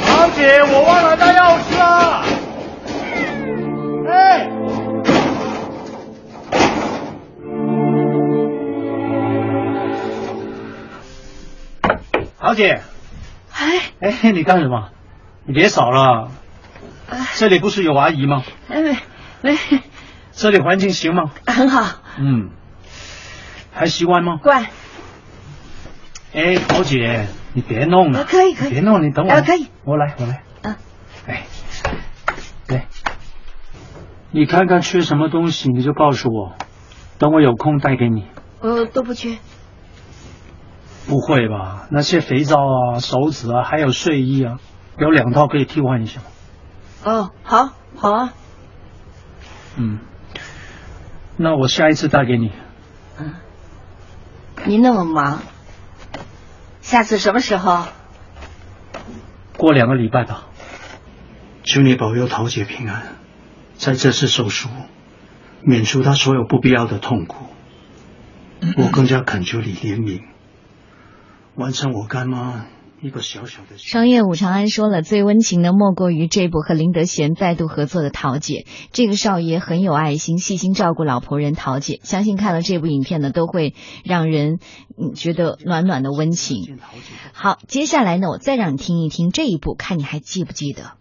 [0.06, 2.24] 豪姐，我忘了带钥匙啊。
[4.10, 4.50] 哎，
[12.38, 12.82] 豪姐，
[13.54, 14.90] 哎哎，你干什么？
[15.46, 16.30] 你别扫了，
[17.36, 18.44] 这里不是有阿姨吗？
[18.70, 18.98] 哎没
[19.42, 19.58] 没，
[20.32, 21.32] 这里环境行吗？
[21.46, 22.50] 很好，嗯，
[23.78, 24.40] 还习惯吗？
[24.42, 24.72] 乖，
[26.34, 30.78] 哎，桃姐，你别弄了，可以可以别弄，你等我，啊可以，我来我来，啊，
[31.28, 31.46] 哎，
[32.70, 32.88] 来，
[34.32, 36.56] 你看看缺什么东西，你就告诉我，
[37.20, 38.26] 等我有空带给你。
[38.62, 39.38] 我都不缺。
[41.08, 41.88] 不会吧？
[41.92, 44.60] 那些肥皂啊、手纸啊，还有睡衣啊，
[44.98, 46.26] 有两套可以替换一下吗？
[47.06, 48.34] 哦，好，好啊，
[49.78, 50.00] 嗯，
[51.38, 52.52] 那我下一次带给你。
[54.66, 55.42] 你那么忙，
[56.82, 57.88] 下次什么时候？
[59.58, 60.46] 过两个礼拜吧。
[61.64, 63.16] 求你保佑桃姐平安，
[63.76, 64.70] 在这次手术
[65.62, 67.46] 免除她所有不必要的痛苦。
[68.78, 70.22] 我更加恳求你怜悯，
[71.56, 72.66] 完成我干妈
[73.02, 73.78] 一个小小的。
[73.78, 78.66] 商业武长安说了，最温情的莫过于这部和林德贤再度合作的《桃姐》。
[78.92, 82.00] 这个少爷很有爱心，细心照顾老婆人桃姐。
[82.04, 84.60] 相信看了这部影片呢，都会让人
[84.98, 86.80] 嗯觉得暖暖的温情。
[87.34, 90.94] 好，接下来呢，我再让你听一听这一部，看你还记不记得？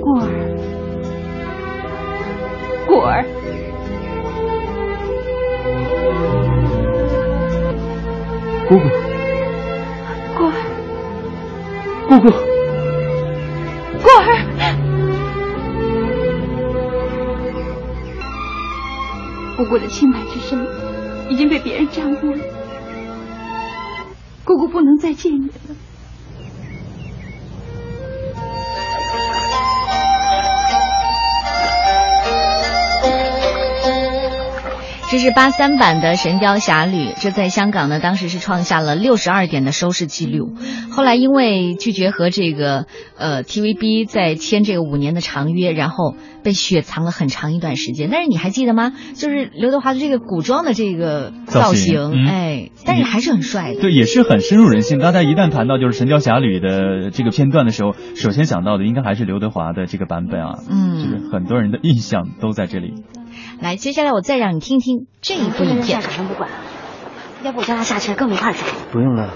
[0.00, 0.30] 过儿，
[2.86, 3.24] 过儿，
[8.68, 9.09] 姑姑，
[12.10, 14.26] 姑姑，过儿。
[19.56, 20.66] 姑姑的清白之身
[21.28, 22.38] 已经被别人占过了，
[24.44, 25.76] 姑姑不能再见你了。
[35.10, 40.54] 这是八三版的《神雕侠侣》，这在香港呢，当时是创下了六十二点的收视记录。
[40.92, 42.86] 后来因为拒绝和这个
[43.18, 48.08] 呃 TVB 在签这个五年的长约，然后被雪藏了很长一段时间。
[48.08, 48.92] 但是你还记得吗？
[49.16, 53.80] 就是刘德华的这个古装的这个造型，造型嗯哎，但是还是很帅的。
[53.80, 55.00] 对，也是很深入人心。
[55.00, 62.94] 大家一旦谈到就是《神雕侠侣》的这个片段的时候，首先想到的应该还是刘德华的这个版本啊，嗯就是很多人的印象都在这里。
[63.60, 66.08] 来，接下来我再让你听听这一部影片下。
[66.08, 66.48] 手先不管，
[67.42, 68.64] 要不我叫他下车，跟我们一块走。
[68.90, 69.34] 不用了，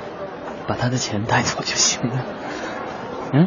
[0.66, 2.25] 把他的钱带走就行了。
[3.35, 3.47] 嗯，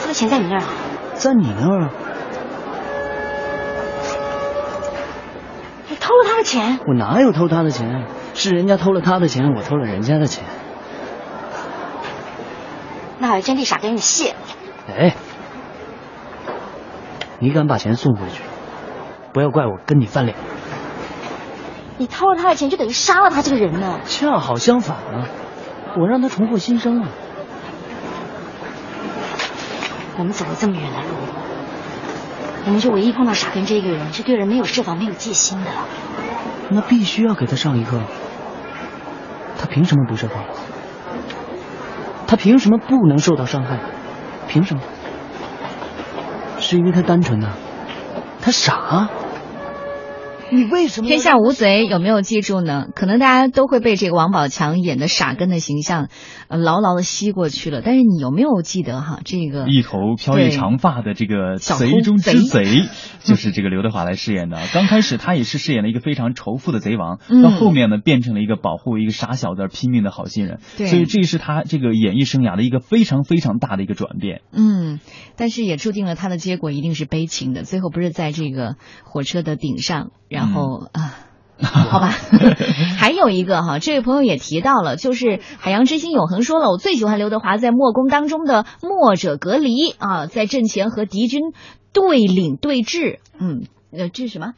[0.00, 0.66] 他的钱在你那儿啊？
[1.14, 1.90] 在你那儿啊？
[5.88, 6.80] 你偷了他的钱？
[6.86, 8.06] 我哪有偷他的钱？
[8.34, 10.44] 是人家偷了他的钱，我偷了人家的钱。
[13.20, 14.34] 那还真地傻给你谢。
[14.88, 15.14] 哎，
[17.38, 18.42] 你敢把钱送回去，
[19.32, 20.36] 不要怪我跟你翻脸。
[21.98, 24.00] 你掏了他的钱，就等于杀了他这个人呢。
[24.06, 25.28] 恰好相反啊，
[25.96, 27.08] 我让他重获新生啊。
[30.18, 31.06] 我们走了这么远的路，
[32.66, 35.70] 我们就唯一碰到傻根这个人，是对人没有设防、没有戒心的。
[36.70, 38.00] 那必须要给他上一课。
[39.58, 40.44] 他凭什么不设防？
[42.26, 43.78] 他凭什么不能受到伤害？
[44.48, 44.82] 凭什么？
[46.58, 47.50] 是因为他单纯呐、
[48.40, 49.08] 他傻。
[50.52, 52.88] 你为什么天下无贼有没有记住呢？
[52.94, 56.08] 可能大家都会被这个王宝强演的傻根的形象，
[56.48, 57.80] 呃，牢牢的吸过去了。
[57.82, 59.20] 但是你有没有记得哈？
[59.24, 62.82] 这个一头飘逸长发的这个贼中之贼贼，
[63.24, 64.58] 就是这个刘德华来饰演的。
[64.74, 70.60] 刚开始他也是饰演了一个非常仇富的贼王，嗯到后面呢变成了一个保护一个傻小子而拼命的好心人。
[70.76, 74.42] 对所以这是他这个演艺生涯的一个非常非常大的一个转变。
[74.52, 75.00] 嗯，
[75.36, 77.62] 但是也注定了他的结果一定是悲情的。
[77.62, 81.18] 最后不是在这个火车的顶上，然后、啊。
[81.62, 82.08] 好吧，
[82.98, 91.52] 还有一个哈，这位朋友也提到了，就是海洋之心永恒说了，我最喜欢刘德华在墨宫当中的墨者隔离啊，在阵前和敌军
[91.92, 93.66] 对领对峙，嗯，
[93.96, 94.54] 呃，这是什么？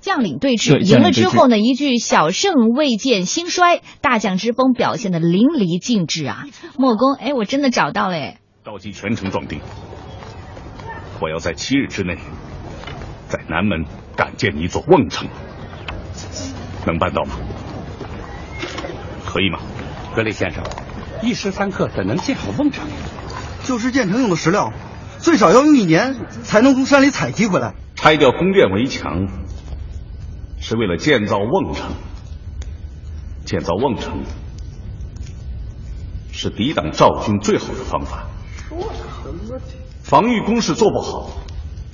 [0.00, 6.44] 将领对峙，赢了之后呢，一句“小胜未见兴衰”，大将之风表现的淋漓尽致啊！
[6.76, 9.60] 墨攻，哎，我真的找到了，哎，召集全城壮丁，
[11.22, 12.18] 我要在七日之内，
[13.28, 13.86] 在南门
[14.16, 15.28] 赶建一座瓮城，
[16.86, 17.36] 能办到吗？
[19.26, 19.58] 可以吗？
[20.14, 20.62] 格雷先生，
[21.22, 22.86] 一时三刻怎能建好瓮城？
[23.64, 24.72] 就是建成用的石料，
[25.18, 27.74] 最少要用一年才能从山里采集回来。
[27.94, 29.26] 拆掉宫殿围墙，
[30.60, 31.92] 是为了建造瓮城。
[33.44, 34.22] 建造瓮城
[36.32, 38.26] 是抵挡赵军最好的方法。
[40.02, 41.30] 防御工事做不好，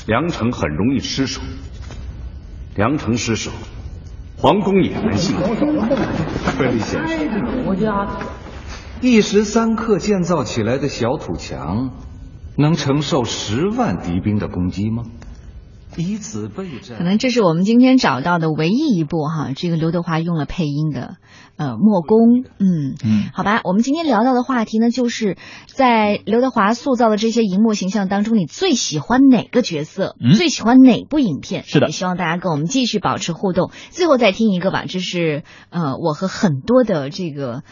[0.06, 1.40] 梁城很容易失守。
[2.76, 3.50] 梁城失守，
[4.36, 5.54] 皇宫也难幸福。
[6.56, 8.08] 格里先生，
[9.00, 11.90] 一时三刻建造起来的小土墙，
[12.56, 15.02] 能承受十万敌兵的攻击吗？
[15.96, 21.16] 以此备战，可能这是我们今天找到的唯一一部哈，这个刘德华用了配音的，
[21.56, 25.36] 呃，莫公，嗯嗯，好吧，我们今天聊到的话题呢，就是
[25.66, 30.16] 在刘德华塑造的这些荧幕形象当中，你最喜欢哪个角色？
[30.20, 31.64] 嗯最喜欢哪部影片？
[31.64, 33.70] 是的也希望大家跟我们继续保持互动。
[33.90, 37.62] 最后再听一个吧，这是呃，我和很多的这个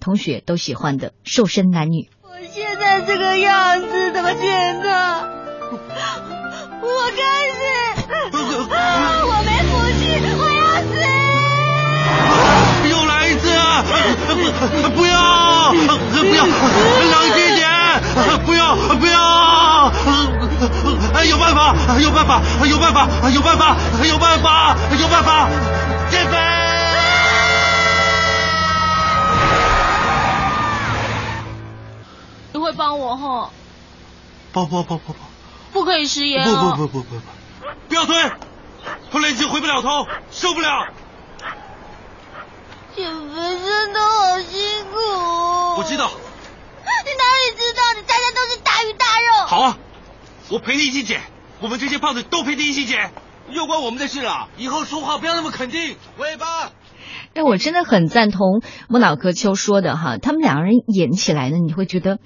[0.00, 2.02] 同学都喜欢的《瘦身男女》。
[2.22, 6.37] 我现在这个样子怎么健康？
[6.80, 7.22] 我该
[7.52, 7.60] 死，
[8.32, 10.00] 我没福气，
[10.36, 10.90] 我要死。
[12.88, 13.82] 又来一次啊！
[14.28, 14.34] 不，
[14.90, 15.16] 不要，
[15.72, 17.66] 不要，冷静点，
[18.44, 19.16] 不要，不要。
[21.28, 25.48] 有办法，有办法，有办法，有办法，有办法，有办法，
[26.10, 26.36] 减飞。
[32.52, 33.50] 你会帮我哈？
[34.52, 35.27] 抱抱抱抱抱。
[35.72, 36.54] 不可以食言不。
[36.54, 37.22] 不不不不不，
[37.88, 38.30] 不要推，
[39.10, 40.88] 推了已经回不了头，受不了。
[42.96, 44.96] 减肥真的好辛苦。
[45.78, 46.10] 我知道。
[47.04, 47.82] 你哪里知道？
[47.94, 49.46] 你大家都是大鱼大肉。
[49.46, 49.78] 好啊，
[50.48, 51.22] 我陪你一起减，
[51.60, 53.12] 我们这些胖子都陪你一起减，
[53.50, 54.48] 又关我们的事了。
[54.56, 56.70] 以后说话不要那么肯定，尾巴。
[57.34, 62.18] 哎，我真的很赞同莫脑壳秋说的哈，他们两个人演起来呢，你会觉得，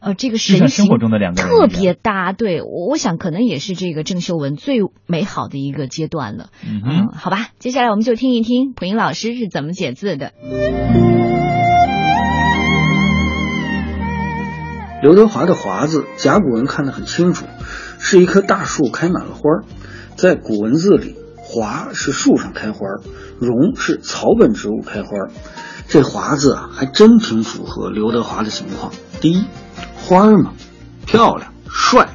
[0.00, 2.32] 呃，这个神情生活中的两个人特别搭。
[2.32, 6.50] 对，我我想可能也是这个郑秀文最美好的一个阶段了。
[6.64, 10.32] 嗯嗯，好吧，接下来我们就听一听普英老师是怎么解字的。
[15.02, 17.46] 刘德华的“华”字，甲骨文看得很清楚，
[17.98, 19.64] 是一棵大树开满了花儿。
[20.14, 21.14] 在古文字里
[21.50, 23.00] ，“华”是树上开花儿
[23.40, 25.08] ，“榕”是草本植物开花。
[25.88, 28.92] 这“华”字啊，还真挺符合刘德华的情况。
[29.20, 29.44] 第一，
[29.96, 30.52] 花儿嘛，
[31.06, 32.08] 漂亮帅，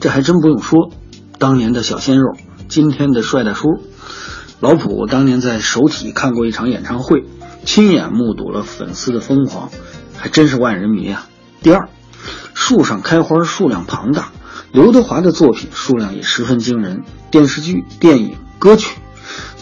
[0.00, 0.90] 这还真不用说。
[1.38, 2.34] 当年的小鲜肉，
[2.68, 3.68] 今天的帅大叔。
[4.58, 7.24] 老普当年在首体看过一场演唱会，
[7.64, 9.70] 亲眼目睹了粉丝的疯狂，
[10.16, 11.26] 还真是万人迷啊。
[11.62, 11.88] 第二，
[12.54, 14.30] 树上开花数量庞大，
[14.72, 18.96] 刘德华的作品数量也十分惊人，电视剧、电影、歌曲。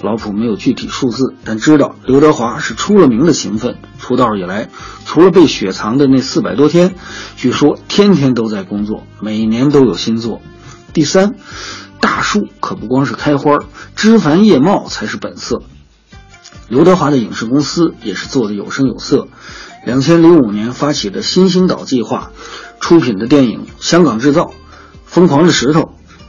[0.03, 3.78] 老普没有具体数字，但知道刘德华是出了名的勤奋。
[3.99, 4.68] 出道以来，
[5.07, 6.95] 除了被雪藏的那四百多天，
[7.36, 10.42] 据说天天都在工作，每年都有新作。
[10.92, 11.34] 第三，
[12.01, 13.61] 大树可不光是开花，
[13.97, 15.62] 枝繁叶茂才是本色。
[16.68, 19.28] 刘德华的影视公司也是做的有声有色。
[19.86, 22.30] 两千零五年发起的新星岛计划，
[22.78, 24.42] 出品的电影《香港制造》
[25.07, 25.80] 《疯狂的石头》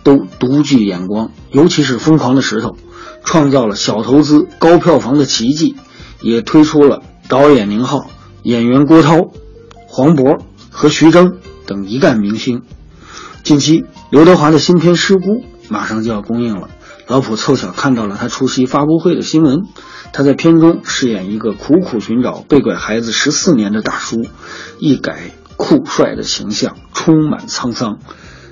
[0.05, 2.69] 都独具眼光，尤其是《疯狂的石头》，
[3.23, 5.75] 创造了小投资高票房的奇迹，
[6.21, 8.05] 也推出了导演宁浩、
[8.43, 9.31] 演员郭涛、
[9.87, 11.33] 黄渤和徐峥
[11.65, 12.61] 等一干明星。
[13.41, 15.31] 近期，刘德华的新片《失孤》
[15.69, 16.69] 马上就要公映了。
[17.07, 19.63] 老普凑巧看到了他出席发布会的新闻，
[20.13, 24.23] 他在片中饰演一个苦苦寻找被拐孩子十四年的大叔，
[24.77, 27.97] 一改酷帅的形象，充满沧桑。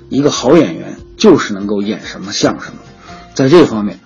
[0.08, 2.78] 一个好演员就是能够演什么像什么，
[3.34, 4.00] 在这方面，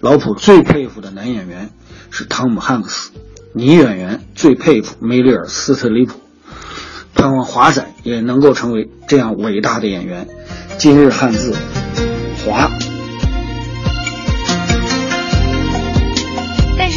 [0.00, 1.70] 老普最佩服的男演员
[2.10, 3.10] 是汤姆汉克斯，
[3.54, 6.20] 女演员最佩服梅丽尔·斯特里普。
[7.14, 10.26] 盼望华仔也能够成为这样伟大的演员。
[10.78, 11.54] 今日汉字，
[12.46, 12.70] 华。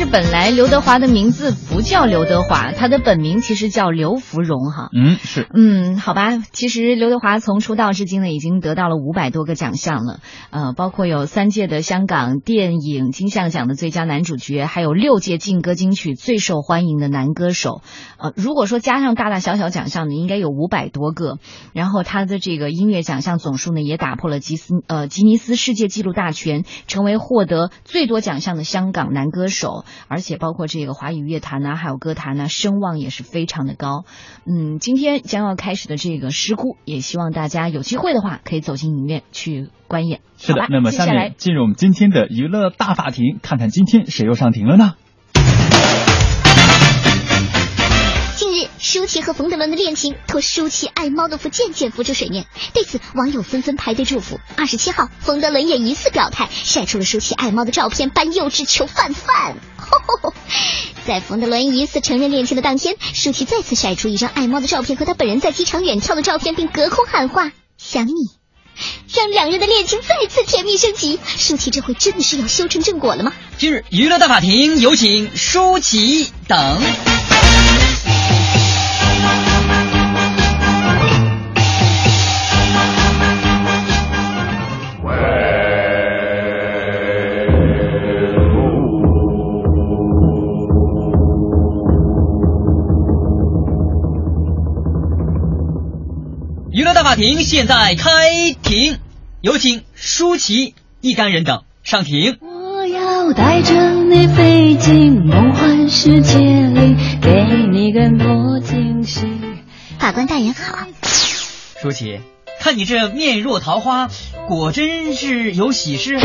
[0.06, 4.89] 本来刘德华的名字不叫刘德华，他的本名其实叫刘芙蓉哈。
[4.93, 5.47] 嗯，是。
[5.54, 10.20] 嗯，好吧，其实刘德华从出道至今呢，已经得到了五百多个奖项了，
[10.51, 17.82] 呃，包括有三届的香港电影金像奖的最佳男主角，还有六届劲歌金曲最受欢迎的男歌手。
[18.18, 21.38] 呃，如果说加上大大小小奖项呢，应该有五百多个。
[21.74, 29.86] 然后他的这个音乐奖项总数呢，也打破了吉斯呃吉尼斯世界纪录大全，成为获得最多奖项的香港男歌手。
[30.07, 34.05] 而且包括这个华语乐坛呐、还有歌坛呐、声望也是非常的高。
[34.45, 40.21] 嗯，今天将要开始的这个《石窟》，也希望大家有机会的话，可以走进影院去观演。
[40.37, 44.93] 是的那么接下来下面进入我们今天的娱乐大法庭，看看今天谁又上庭了呢？
[48.56, 52.45] 日，舒淇和冯德伦的恋情托舒淇爱猫的福渐渐浮出水面。
[52.74, 54.39] 对此，网友纷纷排队祝福。
[54.56, 59.58] 二十七号，冯德伦也疑似表态，晒出了舒淇爱猫的照片，扮幼稚求范范。
[61.06, 68.14] 在冯德伦疑似承认恋情的当天，舒淇再次晒出一张爱猫的照片和他本人在机场远眺的照片，并隔空喊话“想你”，
[69.14, 71.20] 让两人的恋情再次甜蜜升级。
[71.26, 73.34] 舒淇这回真的是要修成正果了吗？
[73.58, 76.82] 今日娱乐大法庭有请舒淇等。
[96.74, 98.09] 娱乐大法庭现在开
[98.63, 98.97] 庭，
[99.41, 102.39] 有请舒淇一干人等上庭。
[102.41, 109.21] 我要带着你飞进梦幻世界里，给你更多惊喜。
[109.99, 110.88] 法官大人好，
[111.80, 112.19] 舒淇，
[112.59, 114.09] 看你这面若桃花，
[114.47, 116.17] 果真是有喜事？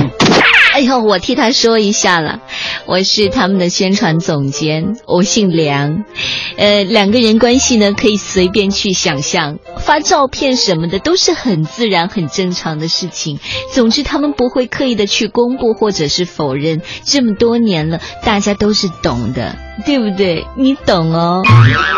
[0.79, 2.41] 哎呦，我替他说一下了，
[2.87, 6.05] 我是他们的宣传总监，我姓梁，
[6.57, 13.41] 呃，两个人关系呢可以随便去想象，发照片什么的都是很自然、很正常的事情。
[13.73, 16.81] 总之，他们不会刻意的去公布或者是否认。
[17.05, 19.57] 这么多年了，大家都是懂的，
[19.87, 20.47] 对不对？
[20.57, 21.43] 你懂哦。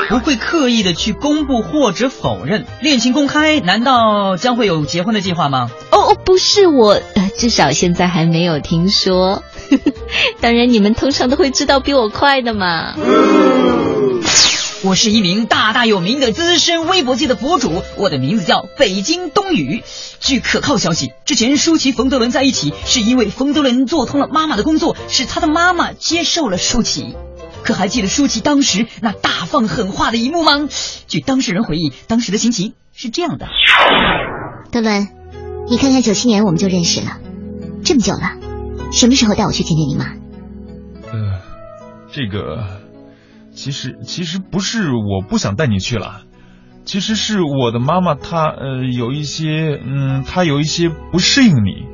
[0.08, 5.70] 不会刻意的去公布或者否认恋情公开，难道将会有结婚的计划吗？
[5.92, 9.44] 哦哦，不是我，呃，至少现在还没有听说。
[10.40, 12.94] 当然，你们通常都会知道比我快的嘛。
[14.82, 19.84] 我是一名大大有名的资深微博界的博主，我的名字叫北京冬雨。
[20.18, 27.14] 据可靠消息，之前舒淇、冯德伦在一起，是因为冯德伦做通了妈妈的工作，使他的妈妈接受了舒淇。
[27.62, 30.68] 可还记得舒淇当时那大放狠话的一幕吗？
[31.06, 33.46] 据当事人回忆，当时的心情是这样的：
[34.70, 35.08] 德伦，
[35.68, 37.18] 你看看九七年我们就认识了，
[37.84, 38.36] 这么久了，
[38.92, 40.04] 什么时候带我去见见你妈？
[41.12, 41.40] 呃，
[42.12, 42.80] 这个
[43.52, 46.22] 其实其实不是我不想带你去了，
[46.84, 51.86] 其实是我的妈妈她呃有一些嗯她有一些不适应你，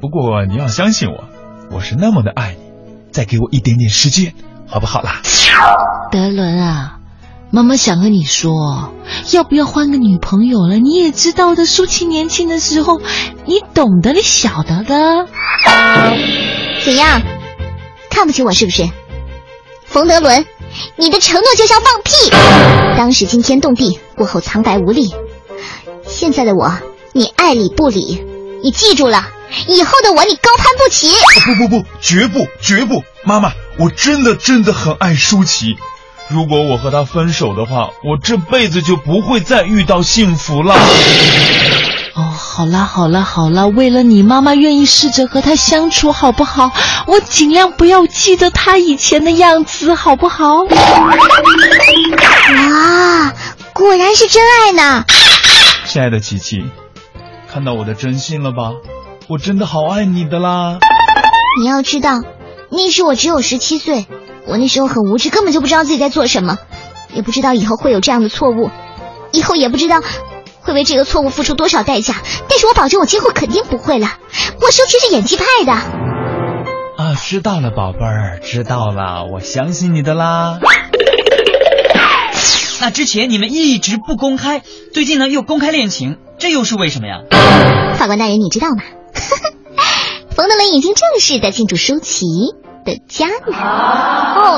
[0.00, 1.24] 不过你要相信我，
[1.70, 2.60] 我是那么的爱你，
[3.10, 4.34] 再给我一点点时间。
[4.70, 5.20] 好不好啦？
[6.12, 6.98] 德伦啊，
[7.50, 8.92] 妈妈想和你说，
[9.32, 10.76] 要不要换个女朋友了？
[10.76, 13.00] 你也知道的，舒淇年轻的时候，
[13.46, 15.26] 你懂得，你晓得的。
[16.84, 17.20] 怎样？
[18.10, 18.88] 看不起我是不是？
[19.86, 20.46] 冯德伦，
[20.94, 22.30] 你的承诺就像放屁，
[22.96, 25.12] 当时惊天动地，过后苍白无力。
[26.06, 26.72] 现在的我，
[27.12, 28.24] 你爱理不理，
[28.62, 29.26] 你记住了，
[29.66, 31.08] 以后的我你高攀不起。
[31.56, 33.50] 不不不，绝不绝不，妈妈。
[33.80, 35.78] 我真的真的很爱舒淇，
[36.28, 40.74] 如果我和她分手的话，我这辈子就不会再遇到幸福了。
[42.14, 46.70] 哦，好啦好啦好啦，为了你，妈妈愿意试着和他相处，好不好？
[47.06, 50.56] 我尽量不要记得他以前的样子，好不好？
[50.64, 50.68] 哇，
[53.72, 55.06] 果然是真爱呢！
[55.86, 56.64] 亲爱的琪琪，
[57.50, 58.72] 看到我的真心了吧？
[59.26, 60.78] 我真的好爱你的啦！
[61.62, 62.20] 你要知道。
[62.70, 64.06] 那时我只有十七岁，
[64.46, 66.58] 我那时候很无知，根本就不知道自己在做什么，
[67.12, 68.70] 也不知道以后会有这样的错误，
[69.32, 70.00] 以后也不知道
[70.60, 72.14] 会为这个错误付出多少代价。
[72.48, 74.08] 但是我保证，我今后肯定不会了。
[74.60, 75.72] 我舒淇是演技派的。
[75.72, 80.58] 啊，知道了，宝贝儿，知道了，我相信你的啦。
[82.80, 84.62] 那之前你们一直不公开，
[84.94, 87.18] 最近呢又公开恋情，这又是为什么呀？
[87.96, 88.82] 法官大人，你知道吗？
[90.70, 92.24] 已经正式的进驻舒淇
[92.84, 93.56] 的家了。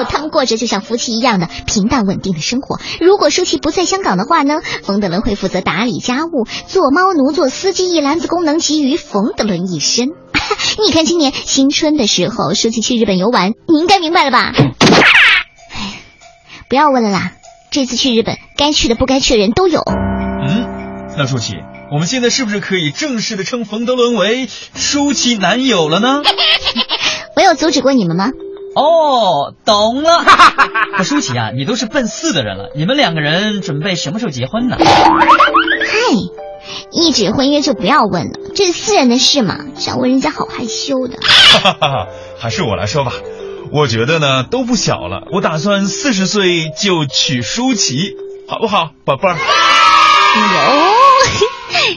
[0.02, 2.78] 哦，他们过着就像夫妻一样的平淡稳定的生活。
[3.00, 10.08] 如果舒淇不在香港的话呢，冯德伦会负责打理家务，做猫奴、做司机，一篮子功能集于冯德伦一身。
[10.84, 14.52] 你看今年新春的时候，舒淇去日本游玩，你应该明白了吧？
[16.68, 17.32] 不要问了啦，
[17.70, 19.80] 这次去日本，该去的不该去的人都有。
[19.80, 20.66] 嗯，
[21.16, 21.56] 那舒淇。
[21.92, 26.22] 我们现在是不是可以正式的称冯德伦为舒淇男友了呢？
[27.36, 28.30] 我有阻止过你们吗？
[28.74, 30.24] 哦，懂了。
[30.96, 34.78] 可舒淇啊，你都是奔四的人了，你们两个人准备什么时候结婚呢？
[34.78, 34.86] 嗨，
[36.92, 41.18] 一纸婚约就不要问了，这是私人的事嘛，想问人家好害羞的。
[41.20, 42.06] 哈哈哈，
[42.38, 43.12] 还是我来说吧，
[43.70, 48.16] 我觉得呢都不小了，我打算四十岁就娶舒淇，
[48.48, 49.36] 好不好，宝贝儿？
[49.36, 50.91] 有。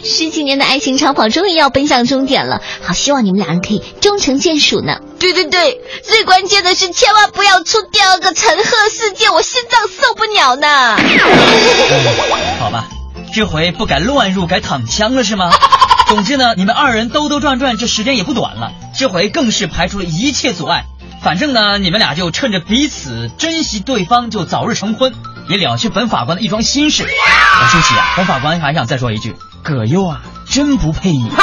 [0.04, 5.00] 十几年的爱情长跑终于要奔向终点了，好希望你们两人可以终成眷属呢。
[5.20, 10.98] 对对对，最关键的是千万不要出第二个陈赫事件，我心脏受不了呢。
[12.60, 12.88] 好吧，
[13.34, 15.52] 这回不敢乱入，改躺枪了是吗？
[16.08, 20.86] 总之呢，你们二人兜兜转转，这时间也不短了，这回更是排除了一切阻碍。
[21.24, 25.14] 反正呢，你们俩就趁着彼此珍惜对方，就早日成婚，
[25.48, 27.04] 也了却本法官的一桩心事。
[27.04, 31.32] 我说起啊，本法官还想再说一句，葛优啊，真不配你。